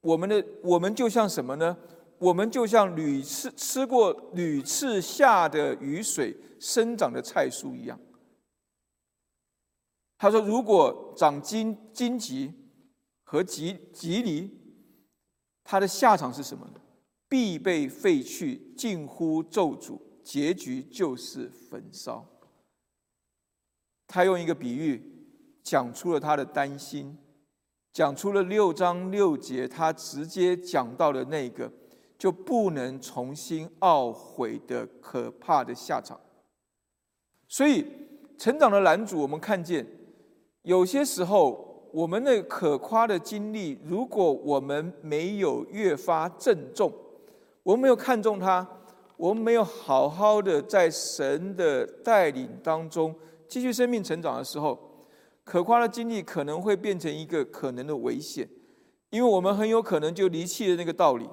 [0.00, 1.76] 我们的我们就像什么呢？
[2.18, 8.00] 我们就像屡次吃过屡次下的雨水生长的菜蔬一样。”
[10.18, 12.52] 他说：“如果长荆荆棘
[13.26, 14.50] 和吉吉尼。”
[15.68, 16.80] 他的下场是什么呢？
[17.28, 22.24] 必被废去，近乎咒诅，结局就是焚烧。
[24.06, 25.26] 他用一个比喻
[25.64, 27.18] 讲出了他的担心，
[27.92, 31.68] 讲出了六章六节，他直接讲到了那个
[32.16, 36.20] 就不能重新懊悔的可怕的下场。
[37.48, 37.84] 所以，
[38.38, 39.84] 成长的男主，我们看见
[40.62, 41.65] 有些时候。
[41.96, 46.92] 我们的可夸的经历，如果我们没有越发郑重，
[47.62, 48.68] 我们没有看重它，
[49.16, 53.14] 我们没有好好的在神的带领当中
[53.48, 54.78] 继续生命成长的时候，
[55.42, 58.46] 可夸的经历可能会变成一个可能的危险，
[59.08, 61.26] 因为我们很有可能就离弃了那个道理，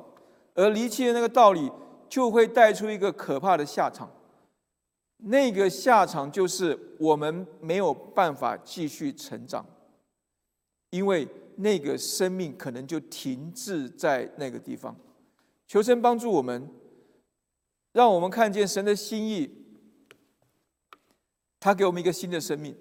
[0.55, 1.69] 而离弃了那个道理，
[2.07, 4.09] 就会带出一个可怕的下场。
[5.25, 9.65] 那个下场就是我们没有办法继续成长，
[10.93, 14.95] 因为那个生命可能就停滞在那个地方。
[15.67, 16.69] 求神帮助我们，
[17.93, 19.65] 让我们看见神的心意。
[21.59, 22.77] 他给我们一个新的生命，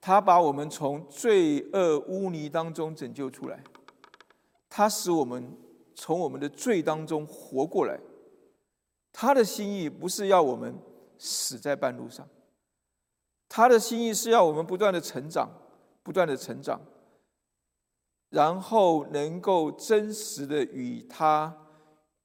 [0.00, 3.64] 他把我们从罪恶污泥当中拯救出来，
[4.68, 5.56] 他使我们
[5.94, 7.98] 从我们的罪当中活过来。
[9.12, 10.76] 他的心意不是要我们。
[11.20, 12.28] 死在半路上，
[13.48, 15.50] 他的心意是要我们不断的成长，
[16.04, 16.80] 不断的成长，
[18.30, 21.56] 然后能够真实的与他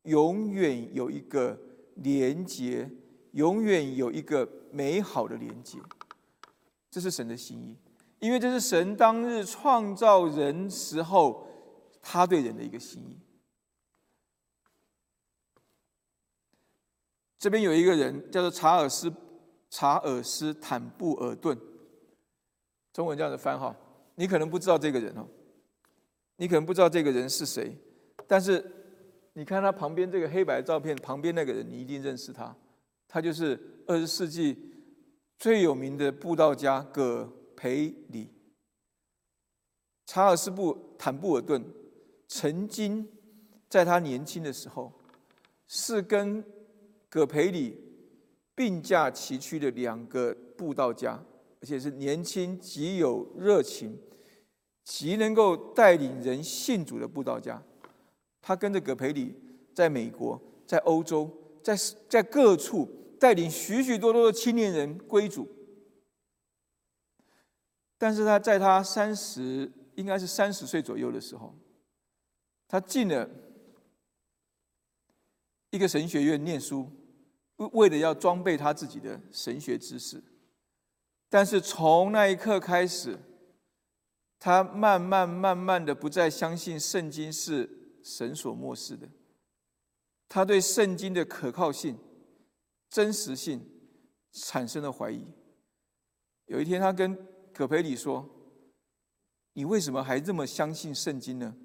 [0.04, 1.58] 永远有一个
[1.96, 2.90] 连接，
[3.32, 5.78] 永远有一个美好的连接。
[6.92, 7.78] 这是神的心意，
[8.20, 11.48] 因为这是神当日创造人时候
[12.02, 13.18] 他对人的一个心意。
[17.40, 19.10] 这边有一个人叫做查尔斯·
[19.70, 21.58] 查尔斯·坦布尔顿，
[22.94, 23.76] 中文这样的翻哈，
[24.16, 25.28] 你可能不知道这个人哦，
[26.38, 27.76] 你可能不知道这个人是谁，
[28.28, 28.64] 但是
[29.34, 32.56] 你看他旁边这个黑白照片，旁边那个人你一定认识他，
[33.08, 34.58] 他就是二十世纪
[35.38, 38.30] 最有名的布道家葛培里。
[40.06, 41.64] 查尔斯·布坦布尔顿
[42.28, 43.08] 曾经
[43.70, 44.92] 在他年轻的时候
[45.66, 46.44] 是跟
[47.10, 47.78] 葛培里
[48.54, 51.24] 并驾齐驱的两个布道家，
[51.62, 53.98] 而且是年轻、极有热情、
[54.84, 57.62] 极能够带领人信主的布道家。
[58.42, 59.36] 他跟着葛培里
[59.74, 61.30] 在美国、在欧洲、
[61.62, 61.76] 在
[62.10, 65.48] 在各处带领许许多多的青年人归主。
[67.98, 71.56] 但是他在他三十，应该是三十岁左右的时候，
[72.68, 73.30] 他进了
[75.70, 76.90] 一个神学院念书。
[77.58, 80.22] 为为了要装备他自己的神学知识，
[81.30, 83.16] 但是从那一刻开始，
[84.44, 89.08] 他慢慢慢慢的不再相信圣经是神所漠视的，
[90.28, 91.98] 他对圣经的可靠性、
[92.90, 93.66] 真实性
[94.34, 95.26] 产生了怀疑。
[96.48, 97.18] 有一天，他跟
[97.54, 98.30] 葛培里说
[99.54, 101.56] ：“你为什么还这么相信圣经呢？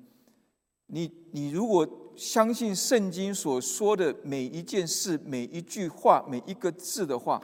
[0.87, 7.41] 你你如果……”相信圣经所说的每一件事、每一句话、每一个字的话，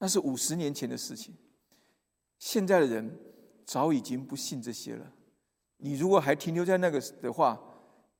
[0.00, 1.32] 那是五十年前的事情。
[2.36, 3.16] 现在的人
[3.64, 5.12] 早已经不信这些了。
[5.76, 7.60] 你如果还停留在那个的话，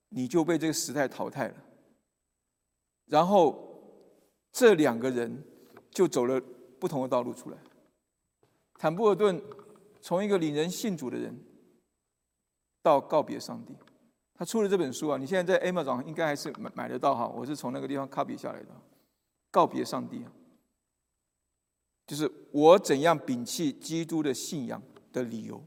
[0.09, 1.55] 你就被这个时代淘汰了。
[3.07, 3.81] 然后
[4.53, 5.45] 这两个人
[5.91, 6.41] 就走了
[6.81, 7.59] 不同的道路出来。
[8.75, 9.41] 坦布尔顿
[10.01, 11.39] 从一个领人信主的人，
[12.83, 13.77] 到告别上帝。
[14.35, 17.29] 他出了这本书啊，你现在在 Amazon 应该还是买买得到哈。
[17.29, 18.71] 我是从那个地方 copy 下来的，
[19.53, 20.33] 《告别上帝》啊，
[22.07, 24.83] 就是我怎样摒弃基督的信仰
[25.13, 25.65] 的理由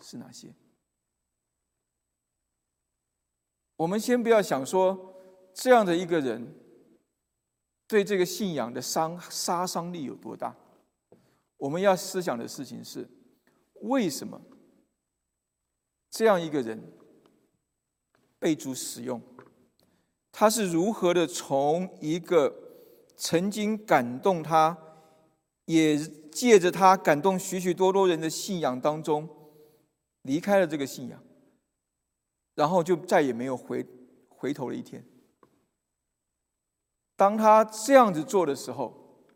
[0.00, 0.54] 是哪些？
[3.76, 5.14] 我们先不要想说
[5.52, 6.54] 这样的一个人
[7.88, 10.54] 对这个信仰的伤杀伤力有多大，
[11.56, 13.08] 我们要思想的事情是
[13.80, 14.40] 为什么
[16.10, 16.80] 这样一个人？
[18.38, 19.22] 被主使用，
[20.32, 22.52] 他是如何的从一个
[23.16, 24.76] 曾经感动他，
[25.66, 25.96] 也
[26.32, 29.28] 借着他感动许许多多人的信仰当中，
[30.22, 31.22] 离开了这个信仰，
[32.54, 33.86] 然后就再也没有回
[34.28, 35.06] 回头的一天。
[37.14, 39.26] 当他这样子做的时候，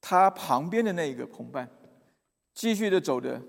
[0.00, 1.70] 他旁边的那一个同伴，
[2.52, 3.40] 继续的走的，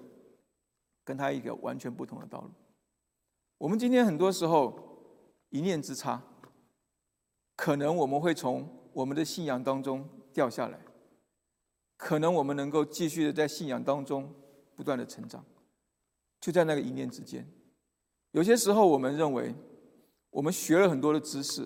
[1.04, 2.52] 跟他一个完全不同的道路。
[3.58, 5.18] 我们今天很多时候
[5.50, 6.22] 一念之差，
[7.56, 10.78] 可能我们会从我们的信仰当中掉下来，
[11.96, 14.30] 可能我们能够继续的在信仰当中
[14.76, 15.46] 不断的成长，
[16.42, 17.48] 就在那个一念之间。
[18.32, 19.56] 有些时候我们认为
[20.32, 21.66] 我们学了很多的知识，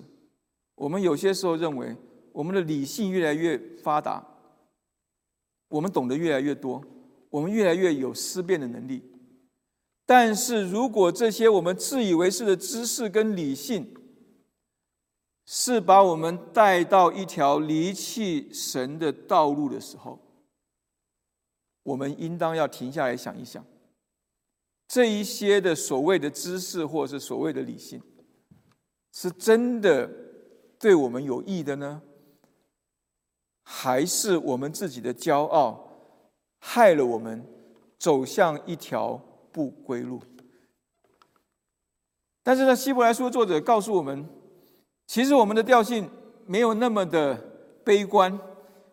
[0.76, 1.96] 我们有些时候认为
[2.32, 4.24] 我们的理性越来越发达，
[5.66, 6.80] 我们懂得越来越多，
[7.28, 9.02] 我们越来越有思辨的能力。
[10.06, 13.92] 但是如果这些我们自以为是的知识跟理性，
[15.52, 20.16] 是把我们带到一条离弃神的道路的时候，
[21.82, 23.64] 我们应当要停下来想一想：
[24.86, 28.00] 这一些的所谓的知识，或是所谓的理性，
[29.12, 30.08] 是真的
[30.78, 32.00] 对我们有益的呢，
[33.64, 35.84] 还是我们自己的骄傲
[36.60, 37.44] 害了我们，
[37.98, 39.20] 走向一条？
[39.50, 40.22] 不归路。
[42.40, 44.24] 但是呢，希伯来书作者告诉我们，
[45.10, 46.08] 其实我们的调性
[46.46, 47.36] 没有那么的
[47.82, 48.32] 悲观，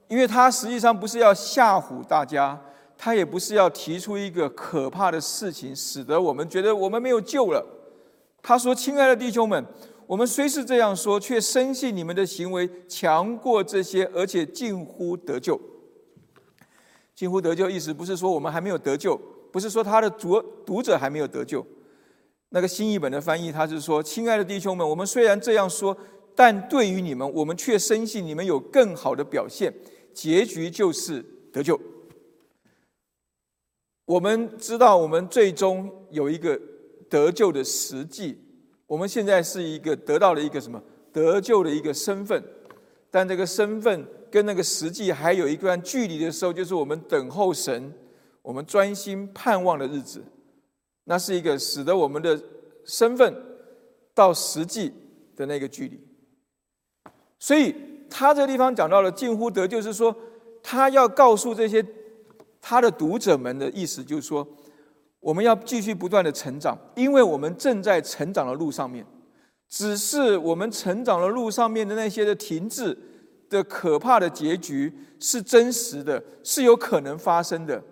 [0.08, 2.60] 因为他实际上不是要吓唬大家，
[2.98, 7.64] 他也不是要提出一个可怕的事情，使得我们觉得我们没有救了。
[8.42, 9.64] 他说：“亲爱的弟兄们，
[10.08, 15.62] 我们虽是这样说，却深信你们的行为强过这些，而且近乎得救。
[17.14, 19.16] 近乎得救，意思不是说我们还没有得救，
[19.52, 21.64] 不是说他的读读者还没有得救。
[22.50, 25.98] 那个新译本的翻译，他是说：亲爱的弟兄们，我们虽然这样说，
[26.36, 29.74] 但对于你们，我们却深信你们有更好的表现，
[30.14, 31.80] 结局就是得救。
[34.06, 36.60] 我们知道，我们最终有一个。”
[37.10, 38.38] 得救的实际，
[38.86, 40.84] 我们现在是一个得到了一个什么
[41.14, 42.44] 得救的一个身份，
[43.10, 47.94] 但这个身份跟那个实际还有一段距离的时候，就是我们等候神，
[48.42, 50.22] 我们专心盼望的日子，
[51.08, 52.40] 那是一个使得我们的
[52.86, 53.36] 身份
[54.14, 54.94] 到实际
[55.36, 56.00] 的那个距离。
[57.40, 57.76] 所以
[58.10, 60.16] 他这个地方讲到了近乎得就，是说
[60.62, 61.84] 他要告诉这些
[62.62, 64.48] 他的读者们的意思，就是说。
[65.20, 69.06] 我们要继续不断的成长，因为我们正在成长的路上面。
[69.68, 72.98] 只是我们成长的路上面的那些的停滞
[73.50, 77.84] 的可怕的结局是真实的，是有可能发生的。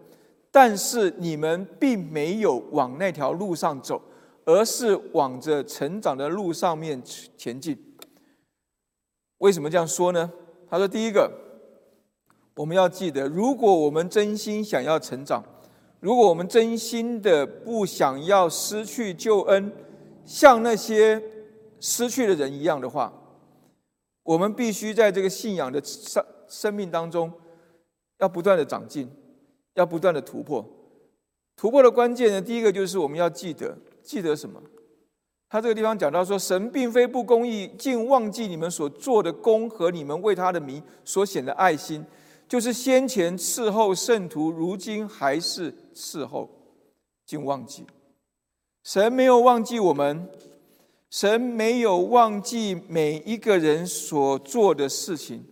[0.56, 4.01] 但是你们并没有往那条路上走，
[4.45, 7.03] 而是往着成长的路上面
[7.36, 7.78] 前进。
[9.39, 10.32] 为什么这样说呢？
[10.70, 11.30] 他说：第一个，
[12.56, 15.43] 我们要记得，如果我们真心想要成长。
[15.99, 19.70] 如果我们真心的不想要失去救恩，
[20.24, 21.22] 像那些
[21.82, 23.12] 失去的人一样的话，
[24.24, 27.30] 我们必须在这个信仰的生生命当中，
[28.20, 29.12] 要不断的长进，
[29.76, 30.65] 要不断的突破。
[31.55, 34.61] 突破的关键呢，第一个就是我们要记得，记得什么？
[35.47, 42.03] 他这个地方讲到说，神并非不公义，竟忘记你们所做的功和你们为他的名所显的爱心。
[42.47, 46.49] 就是先前伺候圣徒，如今还是伺候，
[47.26, 47.86] 竟忘记
[48.84, 50.30] 神没有忘记我们，
[51.09, 55.43] 神没有忘记每一个人所做的事情。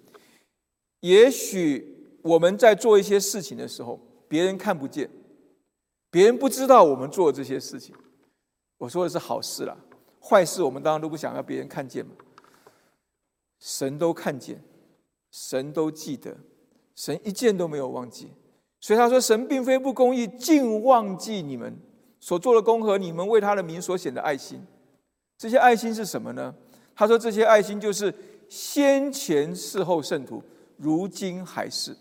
[1.00, 4.00] 也许我们在做一些事情的时候，
[4.34, 5.08] 别人看不见，
[6.10, 7.96] 别人不知道我们做这些事情。
[8.80, 9.78] 我说的是好事啦，
[10.20, 12.14] 坏事我们当然都不想要别人看见嘛。
[13.60, 14.60] 神都看见，
[15.30, 16.36] 神都记得。
[16.96, 18.32] 神一件都没有忘记，
[18.80, 21.72] 所以他说：“神并非不公义，竟忘记你们
[22.20, 24.66] 所做的功和你们为他的名所显的爱心。
[25.38, 26.56] 这些爱心是什么呢？
[26.96, 28.12] 他说：这些爱心就是
[28.50, 30.42] 先前侍候圣徒，
[30.78, 31.96] 如今还是。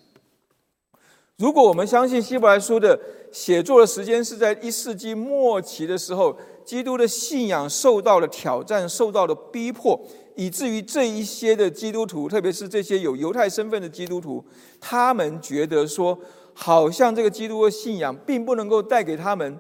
[1.39, 2.99] 如果我们相信希伯来书的
[3.33, 10.01] 写作的时间是在一世纪末期的时候，基督的信仰受到了挑战，受到了逼迫。”
[10.35, 14.43] 以至于这一些的基督徒，特别是这些有犹太身份的基督徒，
[14.81, 16.19] 他们觉得说，
[16.55, 19.59] 好像这个基督的信仰并不能够带给他们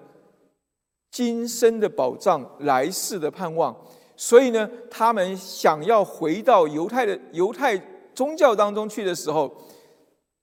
[1.10, 3.76] 今生的保障、来世的盼望，
[4.16, 7.76] 所以呢，他们想要回到犹太的犹太
[8.14, 9.54] 宗教当中去的时候，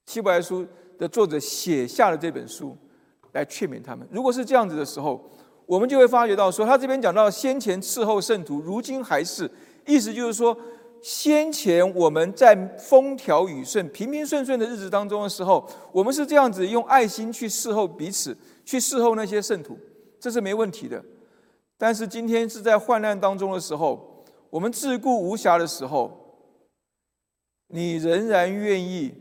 [0.05, 0.63] 希伯来书
[0.99, 2.77] 的作者写下了这本书
[3.31, 4.07] 来劝勉他们。
[4.11, 5.19] 如果是这样子的时候，
[5.65, 9.49] 我们就会发觉到说，他这边讲到先前伺候圣徒，如今还是。
[9.85, 10.55] 意思就是说，
[11.01, 19.77] 先前我们在风调雨顺、平平顺顺的日子当中的时候，我们是这样子用爱心去侍候彼此，去侍候那些圣徒，
[20.19, 21.03] 这是没问题的。
[21.77, 26.45] 但是今天是在患难当中的时候，我们自顾无暇的时候，
[27.69, 29.13] 你仍然愿意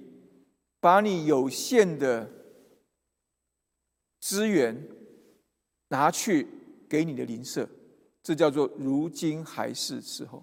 [0.81, 2.31] 把你有限的
[4.21, 4.89] 资源
[5.89, 6.47] 拿去
[6.89, 7.69] 给你的邻舍，
[8.23, 10.43] 这叫做如今还是时候。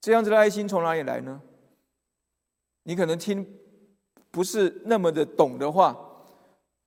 [0.00, 1.40] 这样子的爱心从哪里来呢？
[2.82, 3.46] 你可能听
[4.30, 5.96] 不是那么的懂的话，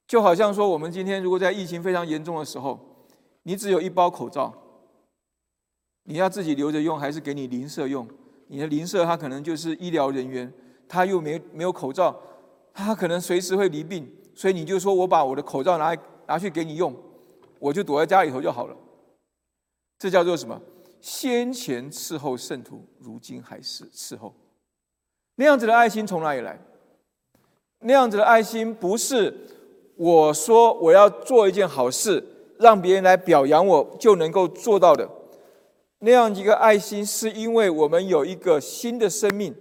[0.05, 3.07] 就好像说，我们今天如果在疫情非常严重的时候，
[3.43, 4.53] 你只有一包口罩，
[6.03, 8.07] 你要自己留着用，还是给你邻舍用？
[8.47, 10.53] 你的邻舍他可能就是医疗人员，
[10.87, 12.21] 他又没没有口罩，
[12.77, 16.95] 他可能随时会离病，所以你就说我把我的口罩拿来拿去给你用，
[17.57, 18.77] 我就躲在家里头就好了。
[19.97, 20.61] 这叫做什么？
[21.01, 24.31] 先前伺候圣徒，如今还是伺候，
[25.35, 26.59] 那样子的爱心从哪里来？
[27.79, 29.35] 那样子的爱心不是
[29.95, 32.23] 我说我要做一件好事，
[32.59, 35.09] 让别人来表扬我就能够做到的。
[35.97, 39.55] 那样一个爱心，是因为我们有一个新的生命，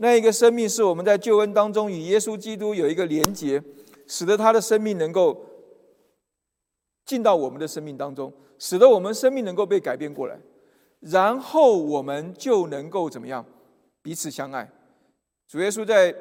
[0.00, 3.62] 那一个生命是我们在救恩当中与耶稣基督有一个连结，
[4.06, 5.36] 使得他的生命能够
[7.04, 10.38] 进到我们的生命当中，使得我们生命能够被改变过来。
[11.00, 13.44] 然后我们就能够怎么样？
[14.02, 14.70] 彼此相爱。
[15.48, 16.14] 主耶稣在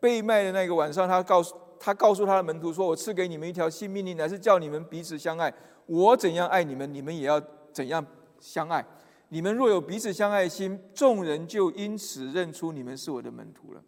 [0.00, 5.52] 被卖的那个晚上，他告诉他告诉他的门徒说：“我赐给你们一条新命令，乃是叫你们彼此相爱。
[5.86, 7.40] 我怎样爱你们，你们也要
[7.72, 8.04] 怎样
[8.40, 8.84] 相爱。
[9.28, 13.82] 你们若有彼此相爱心，众人就因此认出你们是我的门徒了。”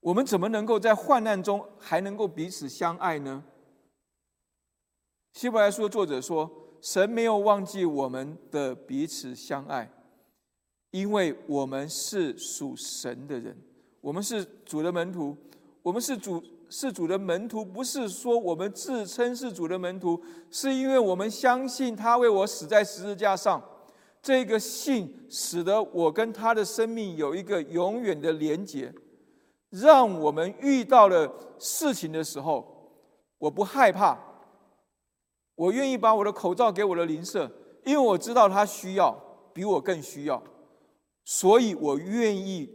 [0.00, 3.42] 我们怎么能够在患难中还能够彼此相爱呢？
[5.32, 6.48] 希伯来书作者说
[6.80, 9.90] ：“神没有忘记我们的彼此相爱，
[10.92, 13.56] 因为我们是属神的人，
[14.00, 15.36] 我们是主的门徒，
[15.82, 23.62] 我们是主是主的门徒，不是说我们自称是主的门徒，是因为我们相信他为我死在十字架上，
[24.28, 28.92] 这个信使得我跟他的生命有一个永远的连结。”
[29.70, 32.92] 让我们遇到了事情的时候，
[33.38, 34.18] 我不害怕，
[35.54, 37.50] 我愿意把我的口罩给我的邻舍，
[37.86, 39.18] 因为我知道他需要，
[39.54, 40.42] 比我更需要，
[41.24, 42.68] 所以我愿意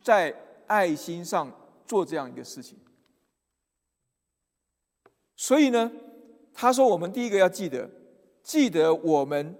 [0.00, 0.32] 在
[0.68, 1.50] 爱心上
[1.86, 2.78] 做这样一个事情。
[5.34, 5.90] 所以呢，
[6.54, 7.90] 他说我们第一个要记得，
[8.44, 9.56] 记得我们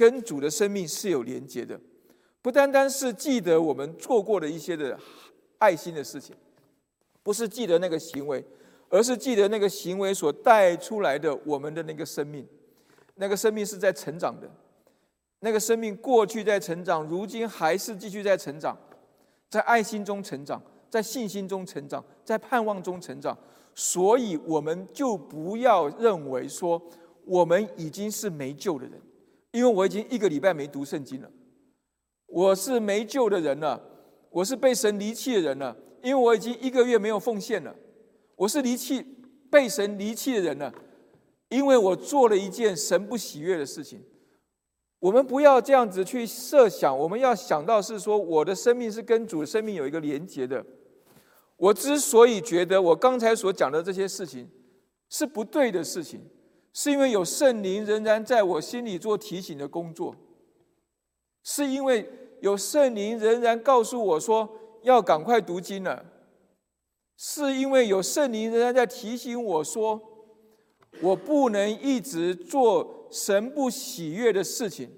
[0.00, 1.78] 跟主的生命是有连接的，
[2.40, 4.98] 不单单是记得我们做过的一些的。
[5.58, 6.34] 爱心的事情，
[7.22, 8.42] 不是记得那个行为，
[8.88, 12.48] 而是记得那个行为所带出来的我们的那个生命。
[13.16, 14.50] 那个生命是在成长的，
[15.40, 18.74] 那个生命过去在成长，如今还是继续在成长，
[19.50, 23.36] 在爱心中成长，在信心中成长，在盼望中成长。
[23.74, 26.80] 所以我们就不要认为说
[27.26, 28.98] 我们已经是没救的人，
[29.52, 31.30] 因为我已经一个礼拜没读圣经了，
[32.26, 33.88] 我是没救的人了。
[34.30, 37.74] 我是被神离弃的人了，因为我已经一个月没有奉献了。
[38.36, 39.04] 我是离弃
[39.50, 40.72] 被神离弃的人了，
[41.48, 44.00] 因为我做了一件神不喜悦的事情。
[45.00, 50.64] 我们不要这样子去设想，我们要想到是说，我的生命是跟主的生命有一个连结的。
[51.56, 54.48] 我之所以觉得我刚才所讲的这些事情
[55.08, 56.20] 是不对的事情，
[56.72, 60.14] 是因为有圣灵仍然在我心里做提醒的工作，
[61.42, 62.08] 是因为。
[62.42, 64.48] 有圣灵仍然告诉我说
[64.80, 66.06] 要赶快读经了，
[67.14, 70.00] 是因为有圣灵仍然在提醒我说，
[71.02, 74.90] 我不能一直做神不喜悦的事情。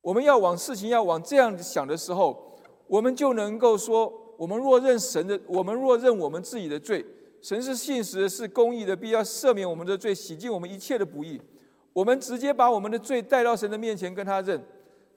[0.00, 7.06] 我们要往事情要往这样想的时候，我们就能够说：我们若认神的，我们若认我们自己的罪，
[7.40, 11.40] 神是信实，是公义的，必要赦免我们的罪，洗净我们一切的不义。
[11.92, 14.62] 我们直接把我们的罪带到神的面前，跟他认。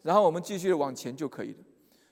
[0.03, 1.59] 然后我们继续往前就可以了，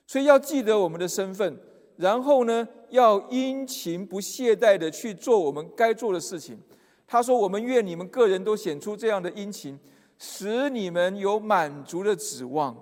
[0.06, 1.58] 所以要记得我们的身份，
[1.96, 6.56] 然后呢，要殷勤不懈怠的去做我们该做的事情。
[7.04, 9.76] 他说：“我们愿你们个人都显出这样的殷勤，
[10.16, 12.76] 使你们有满足的指望，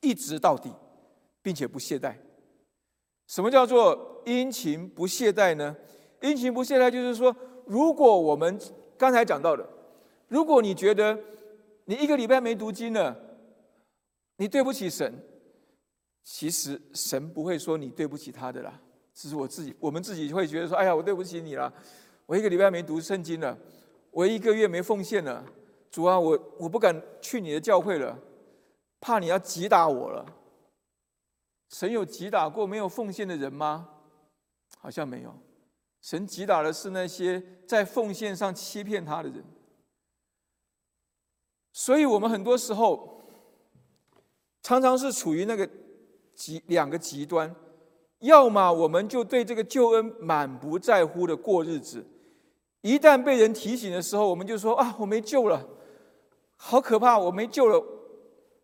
[0.00, 0.72] 一直到底，
[1.40, 2.16] 并且不懈怠。
[3.28, 5.76] 什么叫做殷勤不懈怠呢？
[6.20, 7.34] 殷勤不懈怠就是说，
[7.66, 8.58] 如果我们
[8.96, 9.68] 刚才讲到的，
[10.28, 11.18] 如果你觉得
[11.84, 13.16] 你一个礼拜没读经了。”
[14.36, 15.14] 你对不起神，
[16.24, 18.80] 其实神不会说你对不起他的啦，
[19.14, 21.72] 只是我自己，我们自己会觉得说：“哎呀，我对不起你了，
[22.26, 23.56] 我一个礼拜没读圣经了，
[24.10, 25.46] 我一个月没奉献了，
[25.88, 28.18] 主啊，我我不敢去你的教会了，
[29.00, 30.26] 怕你要击打我了。”
[31.70, 33.88] 神有击打过没有奉献的人吗？
[34.80, 35.32] 好像没有，
[36.04, 39.42] 神击打的是那些在奉献上欺骗他的人。
[41.72, 43.12] 所以我们很多时候。
[44.66, 45.68] 常常是处于那个
[46.34, 47.54] 极两个极端，
[48.20, 52.02] 要么我们就对这个救恩满不在乎的过日子，
[52.80, 55.68] 一旦被人提醒的时候，我们就说啊，我没救了，
[56.56, 57.84] 好可怕，我没救了，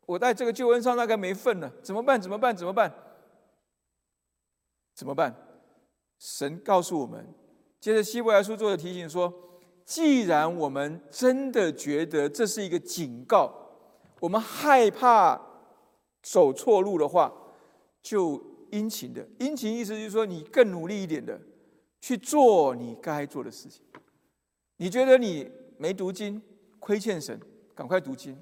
[0.07, 2.19] 我在这个救恩上大概没份了，怎么办？
[2.19, 2.57] 怎么办？
[2.57, 2.91] 怎么办？
[4.95, 5.37] 怎么办？
[6.21, 7.27] 神告诉我们，
[7.81, 9.35] 接着希伯来书作者提醒说，
[9.85, 13.53] 既然我们真的觉得这是一个警告，
[14.21, 15.49] 我们害怕。
[16.23, 17.33] 走错路的话，
[18.03, 18.39] 就
[18.71, 19.27] 殷勤的。
[19.39, 21.41] 殷勤意思就是说，你更努力一点的
[21.99, 23.83] 去做你该做的事情。
[24.77, 26.43] 你觉得你没读经，
[26.79, 27.41] 亏欠神，
[27.75, 28.39] 赶快读经，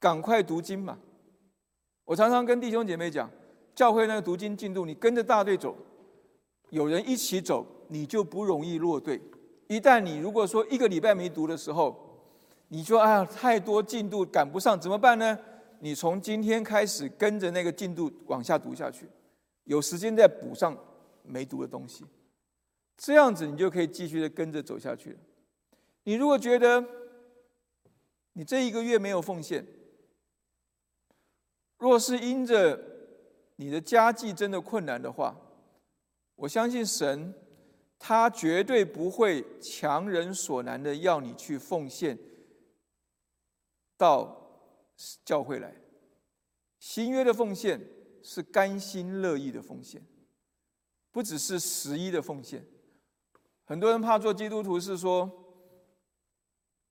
[0.00, 0.98] 赶快读经嘛。
[2.06, 3.30] 我常常跟弟兄姐妹讲，
[3.74, 5.76] 教会那个读经进度，你跟着大队走，
[6.70, 9.20] 有人一起走，你就不容易落队。
[9.68, 12.26] 一旦你如果说一个礼拜没读的时候，
[12.68, 15.38] 你说啊，太多进度赶不上，怎么办呢？
[15.80, 19.08] 你从今天开始跟着那个进度往下读下去，
[19.64, 20.76] 有时间再补上
[21.22, 22.04] 没读的东西，
[22.96, 25.16] 这样子你就可以继续的跟着走下去。
[26.04, 26.84] 你如果觉得
[28.32, 29.64] 你这一个月没有奉献，
[31.78, 32.80] 若是因着
[33.56, 35.36] 你的家计真的困难的话，
[36.38, 37.34] 我相信神，
[37.98, 42.16] 他绝对不会强人所难的要你去奉献
[43.96, 44.70] 到
[45.24, 45.74] 教会来。
[46.78, 47.80] 新约的奉献
[48.22, 50.00] 是甘心乐意的奉献，
[51.10, 52.64] 不只是十一的奉献。
[53.64, 55.28] 很多人怕做基督徒，是说，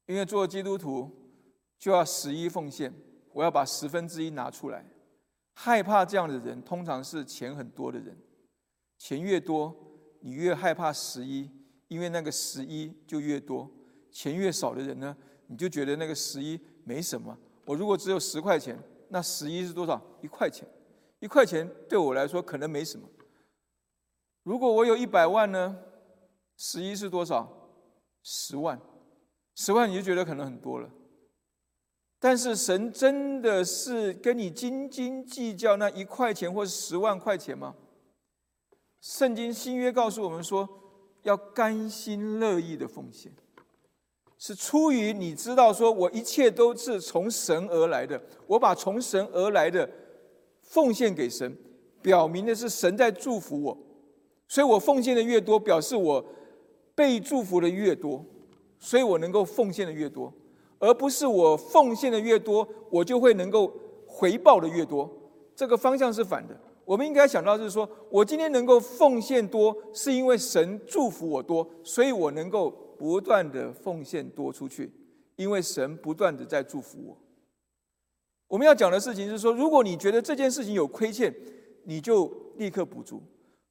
[0.07, 1.09] 因为做基督徒
[1.79, 2.93] 就要十一奉献，
[3.31, 4.85] 我要把十分之一拿出来。
[5.53, 8.15] 害怕这样的人，通常是钱很多的人。
[8.97, 9.75] 钱越多，
[10.21, 11.49] 你越害怕十一，
[11.87, 13.69] 因为那个十一就越多。
[14.11, 15.15] 钱越少的人呢，
[15.47, 17.37] 你就觉得那个十一没什么。
[17.65, 18.77] 我如果只有十块钱。
[19.09, 20.01] 那十一是多少？
[20.21, 20.67] 一块钱，
[21.21, 23.07] 一块钱对我来说可能没什么。
[24.43, 25.77] 如果我有一百万呢？
[26.57, 27.71] 十一是多少？
[28.21, 28.77] 十万，
[29.55, 30.89] 十万你就觉得可能很多了。
[32.19, 37.73] 但是神真的是跟你斤斤计较那一块钱或是十万块钱吗？
[39.01, 40.67] 圣经新约告诉我们说，
[41.23, 43.31] 要甘心乐意的奉献。
[44.39, 49.89] 是出于你知道，说我一切都是从神而来的，我把从神而来的
[50.61, 51.57] 奉献给神，
[52.03, 53.77] 表明的是神在祝福我，
[54.47, 56.23] 所以我奉献的越多，表示我
[56.93, 58.23] 被祝福的越多，
[58.79, 60.31] 所以我能够奉献的越多，
[60.77, 63.73] 而不是我奉献的越多，我就会能够
[64.05, 65.11] 回报的越多，
[65.55, 66.55] 这个方向是反的。
[66.87, 72.85] 我们应该想到就是说，我今天能够奉献多，是因为神祝福我多，所以我能够。
[72.97, 74.91] 不断的奉献多出去，
[75.35, 77.15] 因为神不断的在祝福我。
[78.47, 81.31] 我们要讲的事情是说，如果你觉得这件事情有亏欠，
[81.83, 82.25] 你就
[82.55, 83.21] 立刻补足；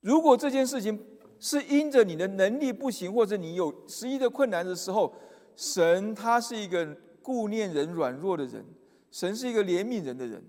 [0.00, 0.96] 如果这件事情
[1.40, 5.12] 是因着你的能力不行，或者你有十一的困难的时候，
[5.56, 8.64] 神他是一个顾念人软弱的人，
[9.10, 10.40] 神是一个怜悯人的人，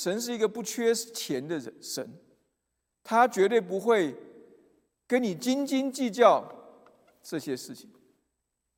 [0.00, 2.18] 神是一个不缺钱的人，神
[3.04, 4.16] 他绝对不会
[5.06, 6.42] 跟你斤斤计较。
[7.22, 7.90] 这些事情，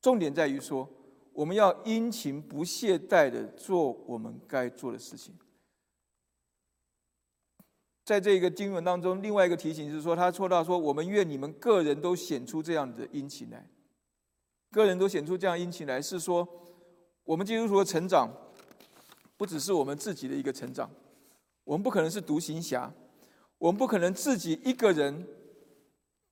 [0.00, 0.88] 重点在于说，
[1.32, 5.32] 我们要殷勤不懈怠的做我们该做的事情。
[8.04, 13.64] 在这个经文当中，另外一个提醒是说，他说到说，我们愿你们个人都显出这样的殷勤来，
[14.72, 16.48] 个人都显出这样殷勤来，是说，
[17.22, 18.28] 我们基督徒的成长，
[19.36, 20.90] 不只是我们自己的一个成长，
[21.64, 22.92] 我们不可能是独行侠，
[23.58, 25.26] 我们不可能自己一个人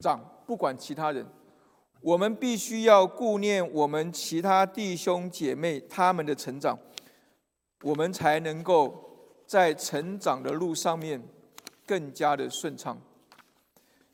[0.01, 1.26] 长，不管其他人。
[2.03, 6.78] 我们必须要顾念我们其他弟兄姐妹他们的成长，
[7.83, 11.22] 我们才能够在成长的路上面
[11.87, 12.99] 更加的顺畅。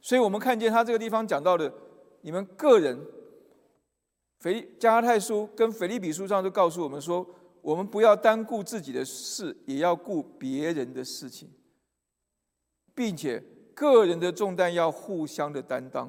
[0.01, 1.73] 所以，我们看见他这个地方讲到的，
[2.23, 2.99] 你们个人，
[4.41, 7.25] 腓加太书跟腓利比书上都告诉我们说，
[7.67, 11.51] 我们不要单顾自己的事，也要顾别人的事情，
[12.95, 13.43] 并且
[13.75, 16.09] 个人的重担要互相的担当。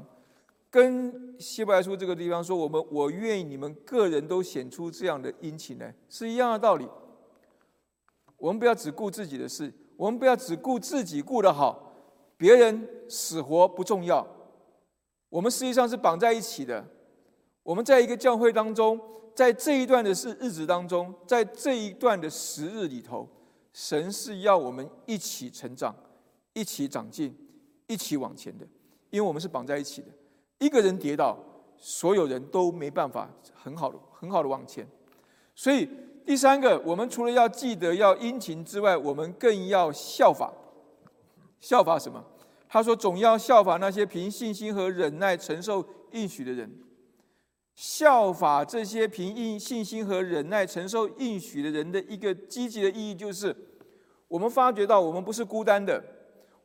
[0.70, 6.88] 跟希伯来书这个地方说，我们我愿意你们个人都显出这样的殷勤来，是一样的道理。
[8.38, 11.91] 我们不要只顾自己的事，我们不要只顾自己顾得好，
[12.38, 14.28] 别人死活不重要。
[15.30, 16.86] 我们实际上是绑在一起的。
[17.64, 19.01] 我们在一个教会当中，
[19.38, 23.30] 在这一段的是日子当中，在这一段的时日里头，
[23.72, 25.96] 神是要我们一起成长，
[26.54, 27.38] 一起长进，
[27.86, 28.66] 一起往前的，
[29.12, 30.08] 因为我们是绑在一起的。
[30.58, 31.38] 一个人跌倒，
[31.78, 34.88] 所有人都没办法很好的、很好的往前。
[35.54, 35.88] 所以
[36.26, 40.52] 第三个，我们除了要记得要殷勤之外，我们更要效法。
[41.60, 42.26] 效法什么？
[42.68, 46.68] 他说：“总要效法那些凭信心和忍耐承受应许的人。
[47.78, 53.55] 效法这些凭应信心和忍耐承受应许的人的一个积极的意义，就是
[54.28, 56.03] 我们发觉到我们不是孤单的。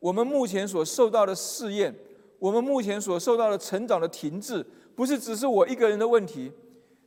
[0.01, 1.95] 我们目前所受到的试验。”
[2.43, 6.51] 我们目前所受到的成长的停滞，不是只是我一个人的问题，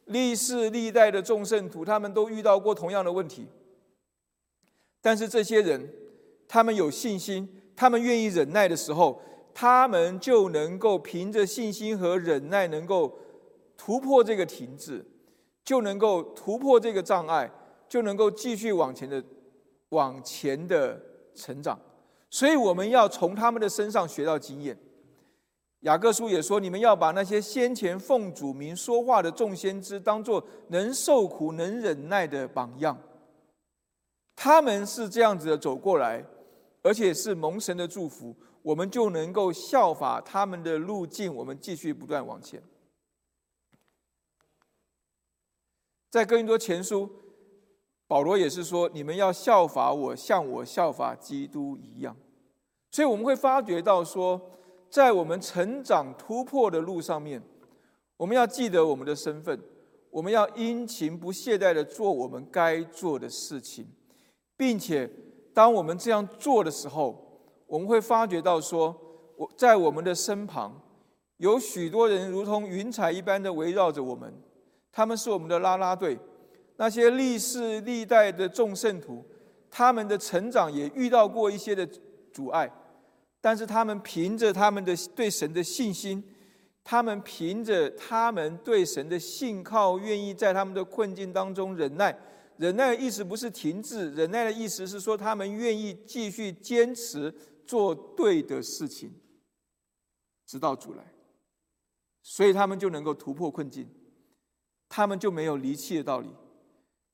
[0.06, 3.46] 历世历代的众圣徒他们都遇到过同样的问题。
[5.02, 5.90] 但是这些人，
[6.48, 9.22] 他们有信心，他们愿意忍耐的时候，
[9.54, 13.20] 他们就能够凭着信心和忍耐，能够
[13.86, 15.06] 突破这个停滞，
[15.64, 17.48] 就能够突破这个障碍，
[17.88, 19.24] 就能够继续往前的
[19.90, 21.00] 往前的
[21.36, 21.80] 成长。
[22.32, 24.76] 所以我们要从他们的身上学到经验。
[25.82, 32.98] 雅各书也说：“你们要把那些先前奉主名说话的众先知，当作能受苦、能忍耐的榜样。
[34.36, 36.26] 他们是这样子的走过来，
[36.82, 42.60] 而且是蒙神的祝福，我们就能够效法他们的路径，我们继续不断往前。”
[46.10, 47.10] 在哥林多前书
[48.08, 52.16] 保罗也是说，你们要效法我，像我效法基督一样。
[52.92, 54.40] 所以我们会发觉到说，
[54.90, 57.42] 在我们成长突破的路上面，
[58.18, 59.60] 我们要记得我们的身份，
[60.12, 63.86] 我们要殷勤不懈怠的做我们该做的事情，
[64.56, 65.10] 并且
[65.54, 68.96] 当我们这样做的时候，我们会发觉到说，
[69.36, 70.82] 我在我们的身旁
[71.38, 74.34] 有许多人如同云彩一般的围绕着我们，
[74.96, 76.18] 他们是我们的拉拉队。
[76.78, 79.26] 那些历世历代的众圣徒，
[79.70, 81.86] 他们的成长也遇到过一些的
[82.32, 82.72] 阻碍，
[83.42, 86.24] 但是他们凭着他们的对神的信心，
[86.82, 92.18] 他们凭着他们对神的信靠，愿意在他们的困境当中忍耐。
[92.58, 97.34] 忍耐的意思不是停滞，忍耐的意思是说他们愿意继续坚持
[97.68, 99.14] 做对的事情，
[100.46, 101.04] 直到主来，
[102.22, 103.90] 所以他们就能够突破困境，
[104.96, 106.30] 他们就没有离弃的道理。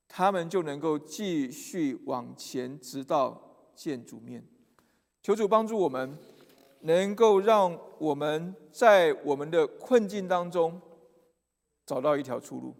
[0.07, 3.41] 他们就能够继续往前，直到
[3.73, 4.45] 见主面。
[5.23, 6.15] 求主帮助我们，
[6.81, 10.79] 能够让我们在我们的困境当中
[11.87, 12.75] 找到一条出路。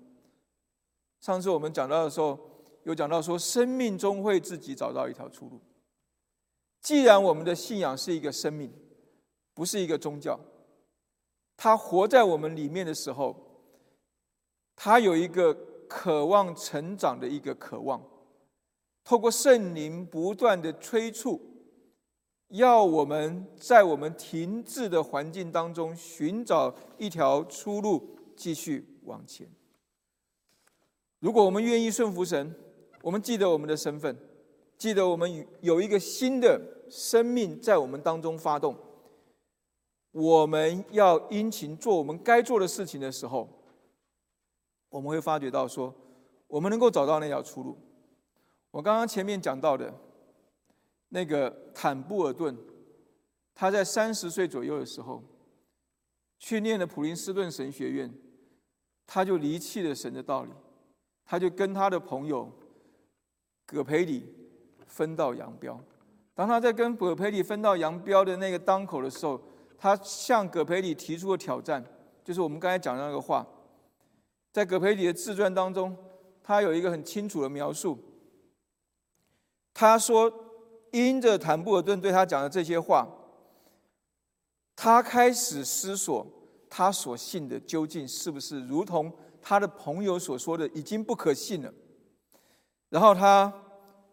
[1.19, 2.37] 上次我们讲到的时候，
[2.83, 5.59] 有讲到说，生命中会自己找到一条出路。
[6.79, 8.71] 既然我们的信仰是一个生命，
[9.55, 10.39] 不是一个宗教，
[11.57, 13.50] 它活在我们里面的时候，
[14.83, 15.55] 他有一个。
[15.93, 18.01] 渴望成长的一个渴望，
[19.03, 21.41] 透过圣灵不断的催促，
[22.47, 29.45] 要我们在我们停滞的环境当中寻找一条出路，继续往前。
[31.19, 32.55] 如果我们愿意顺服神，
[33.01, 34.17] 我们记得我们的身份，
[34.77, 36.57] 记得我们有一个新的
[36.89, 38.73] 生命在我们当中发动，
[40.13, 43.45] 我们要殷勤做我们该做的事情的时候。
[44.91, 45.91] 我们会发觉到说，
[46.47, 47.77] 我们能够找到那条出路。
[48.71, 49.91] 我刚刚前面讲到的，
[51.09, 52.55] 那个坦布尔顿，
[53.55, 55.23] 他在三十岁左右的时候，
[56.39, 58.13] 去念了普林斯顿神学院，
[59.07, 60.51] 他就离弃了神的道理，
[61.25, 62.51] 他就跟他的朋友
[63.65, 64.25] 葛培里
[64.85, 65.79] 分道扬镳。
[66.33, 69.41] 当他在跟葛培里分道扬镳的那个当口的时候，
[69.77, 71.81] 他向葛培里提出了挑战，
[72.25, 73.47] 就是我们刚才讲的那个话。
[74.51, 75.95] 在葛培里的自传当中，
[76.43, 77.97] 他有一个很清楚的描述。
[79.73, 80.31] 他说
[80.91, 83.07] ：“因着坦布尔顿对他讲的这些话，
[84.75, 86.27] 他开始思索
[86.69, 91.73] 他所信的究竟是不是如同他的朋友所说的已经不可信了。”
[92.89, 93.53] 然后他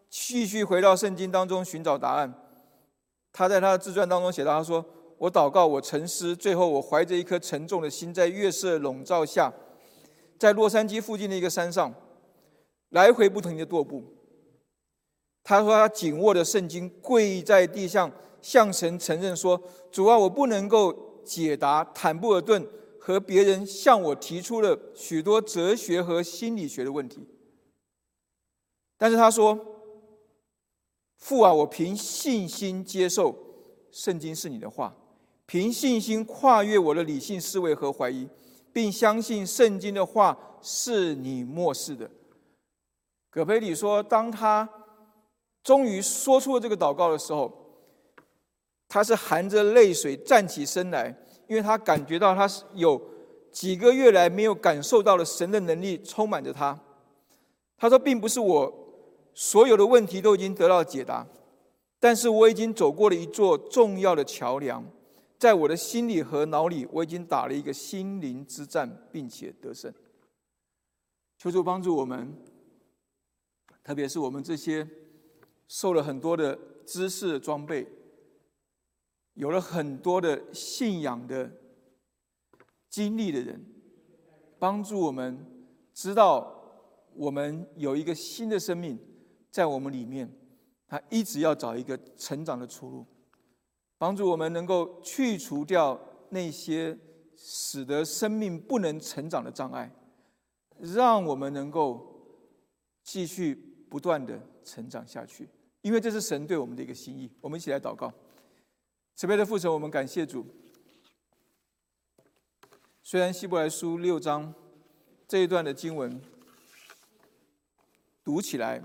[0.09, 2.33] 继续回到圣经当中寻找答案。
[3.33, 4.83] 他在他的自传当中写到：“他说，
[5.17, 9.53] 我祷告，我沉思，最后我怀着一颗沉重的心，在月色笼罩下。”
[10.39, 11.93] 在洛杉矶附近的一个山上，
[12.89, 14.01] 来回不停的踱步。
[15.43, 18.09] 他说：“他紧握着圣经，跪在地上，
[18.41, 19.61] 向神承认说
[19.91, 22.65] ：‘主啊，我不能够解答坦布尔顿
[22.99, 27.27] 和别人向我提出了许多哲学和心理学的问题。’
[28.97, 29.59] 但是他说
[31.17, 33.35] ：‘父啊，我凭信心接受
[33.91, 34.95] 圣经是你的话，
[35.45, 38.29] 凭信心跨越我的理性思维和怀疑。’”
[38.73, 42.09] 并相信圣经的话是你漠视的。
[43.29, 44.67] 葛培里说，当他
[45.63, 47.51] 终于说出了这个祷告的时候，
[48.87, 51.15] 他是含着泪水站起身来，
[51.47, 52.99] 因为他感觉到他是有
[53.51, 56.79] 几个月来没有感受到了神的能力充满着他。
[57.77, 58.73] 他说，并不是我
[59.33, 61.25] 所有的问题都已经得到解答，
[61.99, 64.83] 但是我已经走过了一座重要的桥梁。
[65.39, 69.91] 在我的心里和脑里，我已经打了一个心灵之战，并且得胜。
[71.37, 72.35] 求主帮助我们，
[73.81, 74.85] 特别是我们这些
[75.69, 77.87] 受了很多的知识装备，
[79.35, 81.49] 有了很多的信仰的
[82.89, 83.65] 经历的人，
[84.59, 85.45] 帮助我们
[85.93, 86.53] 知道
[87.15, 88.99] 我们有一个新的生命
[89.49, 90.29] 在我们里面，
[90.85, 93.05] 他一直要找一个成长的出路。
[93.99, 96.97] 帮助我们能够去除掉那些
[97.35, 99.93] 使得生命不能成长的障碍，
[100.79, 102.23] 让我们能够
[103.03, 103.53] 继续
[103.89, 105.47] 不断的成长下去。
[105.81, 107.29] 因为这是神对我们的一个心意。
[107.41, 108.13] 我们一起来祷告，
[109.15, 110.45] 慈悲的父神，我们感谢主。
[113.03, 114.53] 虽然希伯来书六章
[115.27, 116.21] 这一段的经文
[118.23, 118.81] 读起来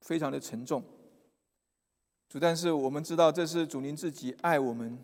[0.00, 0.82] 非常的沉重。
[2.28, 4.98] 主，但是我们知道，这是主您自己爱我们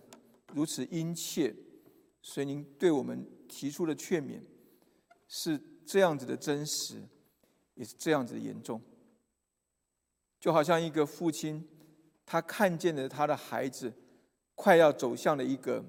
[0.52, 1.54] 如此殷切，
[2.20, 4.42] 所以您对我们提出的劝勉
[5.26, 7.02] 是这样子的真实，
[7.74, 8.80] 也是这样子的严重。
[10.38, 11.66] 就好像一个父亲，
[12.26, 13.90] 他看见了他的孩子
[14.54, 15.82] 快要走向了一个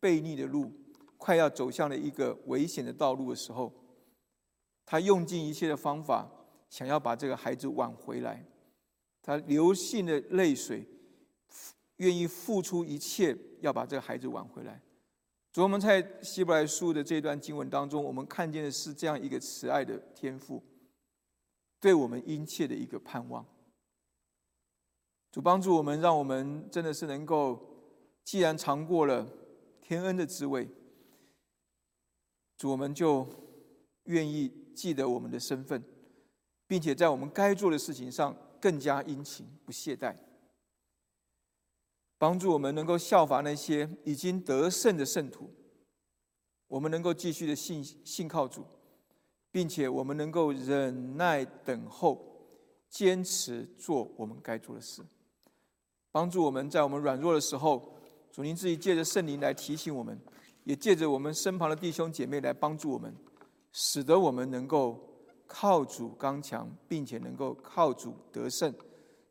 [0.00, 0.72] 悖逆的路，
[1.16, 3.72] 快要走向了一个危险的道路的时候，
[4.84, 6.28] 他用尽一切的方法，
[6.68, 8.44] 想要把这个孩子挽回来。
[9.22, 10.84] 他流尽的泪水，
[11.96, 14.82] 愿意付出一切，要把这个孩子挽回来。
[15.52, 20.62] 主，我们在希伯来书的这段经文当中，我们看见的是这样一个慈爱的天赋，
[21.78, 23.46] 对我们殷切的一个盼望。
[25.30, 27.58] 主帮助我们，让我们真的是能够，
[28.24, 29.26] 既然尝过了
[29.80, 30.68] 天恩的滋味，
[32.56, 33.26] 主我们就
[34.04, 35.82] 愿意记得我们的身份，
[36.66, 40.14] 并且在我们该做的事情上更加殷勤不懈怠，
[42.16, 45.50] 帮助我们能够效法那些已经得胜的圣徒，
[46.68, 48.64] 我们能够继续的信信靠主，
[49.50, 52.46] 并且我们能够忍耐等候，
[52.88, 55.02] 坚持做我们该做的事。
[56.12, 57.98] 帮助我们在我们软弱的时候，
[58.30, 60.16] 主您自己借着圣灵来提醒我们，
[60.62, 63.12] 也借着我们身旁的弟兄姐妹来帮助我们，
[63.72, 65.11] 使得我们能够
[65.54, 68.72] 靠主刚强，并且能够靠主得胜，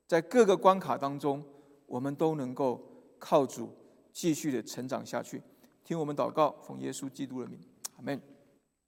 [0.05, 1.43] 在各个关卡当中，
[1.87, 2.79] 我们都能够
[3.17, 3.67] 靠主
[4.13, 5.41] 继续的成长下去。
[5.83, 7.59] 听我们祷告，奉耶稣基督的名，
[7.97, 8.30] 阿门。